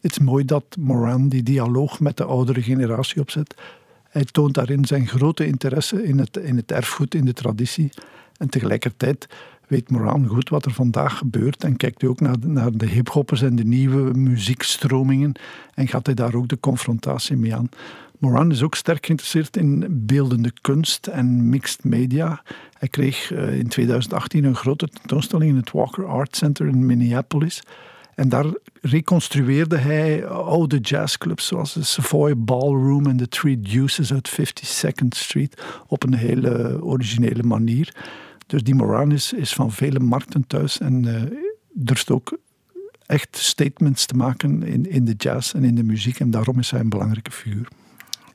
Het 0.00 0.10
is 0.10 0.18
mooi 0.18 0.44
dat 0.44 0.64
Moran 0.78 1.28
die 1.28 1.42
dialoog 1.42 2.00
met 2.00 2.16
de 2.16 2.24
oudere 2.24 2.62
generatie 2.62 3.20
opzet. 3.20 3.54
Hij 4.12 4.24
toont 4.24 4.54
daarin 4.54 4.84
zijn 4.84 5.06
grote 5.06 5.46
interesse 5.46 6.04
in 6.04 6.18
het, 6.18 6.36
in 6.36 6.56
het 6.56 6.72
erfgoed, 6.72 7.14
in 7.14 7.24
de 7.24 7.32
traditie. 7.32 7.90
En 8.36 8.48
tegelijkertijd 8.48 9.28
weet 9.66 9.90
Moran 9.90 10.26
goed 10.26 10.48
wat 10.48 10.64
er 10.64 10.72
vandaag 10.72 11.18
gebeurt 11.18 11.64
en 11.64 11.76
kijkt 11.76 12.00
hij 12.00 12.10
ook 12.10 12.20
naar 12.20 12.40
de, 12.40 12.46
naar 12.46 12.72
de 12.72 12.86
hiphoppers 12.86 13.42
en 13.42 13.56
de 13.56 13.64
nieuwe 13.64 14.18
muziekstromingen 14.18 15.32
en 15.74 15.88
gaat 15.88 16.06
hij 16.06 16.14
daar 16.14 16.34
ook 16.34 16.48
de 16.48 16.60
confrontatie 16.60 17.36
mee 17.36 17.54
aan. 17.54 17.68
Moran 18.18 18.50
is 18.50 18.62
ook 18.62 18.74
sterk 18.74 19.06
geïnteresseerd 19.06 19.56
in 19.56 19.86
beeldende 20.06 20.52
kunst 20.60 21.06
en 21.06 21.48
mixed 21.48 21.84
media. 21.84 22.42
Hij 22.78 22.88
kreeg 22.88 23.32
eh, 23.32 23.58
in 23.58 23.68
2018 23.68 24.44
een 24.44 24.54
grote 24.54 24.88
tentoonstelling 24.88 25.50
in 25.50 25.56
het 25.56 25.70
Walker 25.70 26.06
Art 26.06 26.36
Center 26.36 26.66
in 26.66 26.86
Minneapolis. 26.86 27.62
En 28.14 28.28
daar 28.28 28.46
reconstrueerde 28.80 29.76
hij 29.76 30.26
oude 30.26 30.78
jazzclubs 30.78 31.46
zoals 31.46 31.72
de 31.72 31.82
Savoy 31.82 32.36
Ballroom 32.36 33.06
en 33.06 33.16
de 33.16 33.28
Three 33.28 33.60
Deuces 33.60 34.12
uit 34.12 34.30
52nd 34.30 35.08
Street 35.08 35.62
op 35.86 36.02
een 36.02 36.14
hele 36.14 36.82
originele 36.82 37.42
manier. 37.42 37.94
Dus 38.46 38.62
die 38.62 38.74
Moran 38.74 39.12
is, 39.12 39.52
van 39.54 39.72
vele 39.72 39.98
markten 39.98 40.46
thuis 40.46 40.78
en 40.78 41.04
uh, 41.04 41.22
durft 41.72 42.10
ook 42.10 42.38
echt 43.06 43.36
statements 43.36 44.06
te 44.06 44.14
maken 44.14 44.62
in, 44.62 44.90
in 44.90 45.04
de 45.04 45.14
jazz 45.16 45.54
en 45.54 45.64
in 45.64 45.74
de 45.74 45.84
muziek. 45.84 46.20
En 46.20 46.30
daarom 46.30 46.58
is 46.58 46.70
hij 46.70 46.80
een 46.80 46.88
belangrijke 46.88 47.30
figuur. 47.30 47.68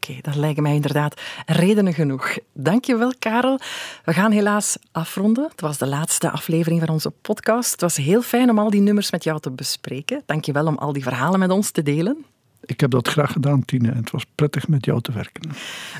Oké, 0.10 0.20
dat 0.22 0.36
lijken 0.36 0.64
mij 0.64 0.76
inderdaad 0.76 1.22
redenen 1.46 1.94
genoeg. 1.94 2.38
Dankjewel, 2.54 3.14
Karel. 3.20 3.60
We 4.04 4.14
gaan 4.14 4.32
helaas 4.32 4.78
afronden. 4.92 5.48
Het 5.52 5.62
was 5.62 5.78
de 5.78 5.88
laatste 5.88 6.32
aflevering 6.32 6.80
van 6.80 6.90
onze 6.90 7.10
podcast. 7.10 7.72
Het 7.72 7.82
was 7.82 7.96
heel 7.96 8.22
fijn 8.22 8.50
om 8.50 8.60
al 8.60 8.70
die 8.70 8.82
nummers 8.82 9.12
met 9.12 9.24
jou 9.24 9.40
te 9.40 9.52
bespreken. 9.52 10.22
Dankjewel 10.26 10.66
om 10.66 10.78
al 10.78 10.94
die 10.94 11.04
verhalen 11.04 11.40
met 11.40 11.52
ons 11.52 11.72
te 11.72 11.84
delen. 11.84 12.26
Ik 12.66 12.80
heb 12.80 12.92
dat 12.92 13.08
graag 13.08 13.32
gedaan, 13.32 13.66
Tine. 13.66 13.92
Het 13.92 14.12
was 14.12 14.26
prettig 14.36 14.68
met 14.68 14.86
jou 14.86 15.02
te 15.02 15.12
werken. 15.12 15.52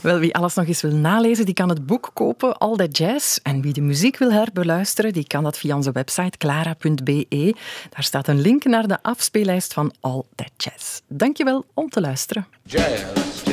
Wel, 0.02 0.20
wie 0.20 0.36
alles 0.36 0.54
nog 0.54 0.68
eens 0.68 0.82
wil 0.82 0.96
nalezen, 0.96 1.46
die 1.46 1.54
kan 1.54 1.70
het 1.70 1.86
boek 1.86 2.12
kopen, 2.14 2.58
All 2.58 2.76
That 2.76 2.98
Jazz. 2.98 3.38
En 3.44 3.62
wie 3.62 3.74
de 3.74 3.82
muziek 3.82 4.18
wil 4.18 4.32
herbeluisteren, 4.32 5.14
die 5.14 5.28
kan 5.28 5.44
dat 5.44 5.58
via 5.58 5.76
onze 5.76 5.92
website 5.92 6.38
clara.be. 6.38 7.56
Daar 7.90 8.04
staat 8.04 8.28
een 8.28 8.42
link 8.42 8.64
naar 8.64 8.88
de 8.88 9.04
afspeellijst 9.04 9.74
van 9.74 9.94
All 10.00 10.24
That 10.36 10.52
Jazz. 10.58 11.00
Dankjewel 11.08 11.66
om 11.74 11.90
te 11.90 12.02
luisteren. 12.02 12.48
Jazz. 12.64 13.47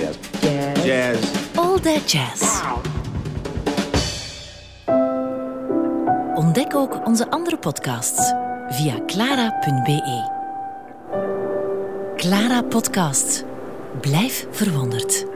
Jazz. 0.84 1.30
All 1.56 1.80
That 1.80 2.10
Jazz. 2.10 2.62
Ontdek 6.34 6.74
ook 6.74 7.06
onze 7.06 7.30
andere 7.30 7.58
podcasts 7.58 8.32
via 8.68 9.04
clara.be. 9.06 10.30
Clara 12.16 12.62
Podcast. 12.62 13.44
Blijf 14.00 14.46
verwonderd. 14.50 15.33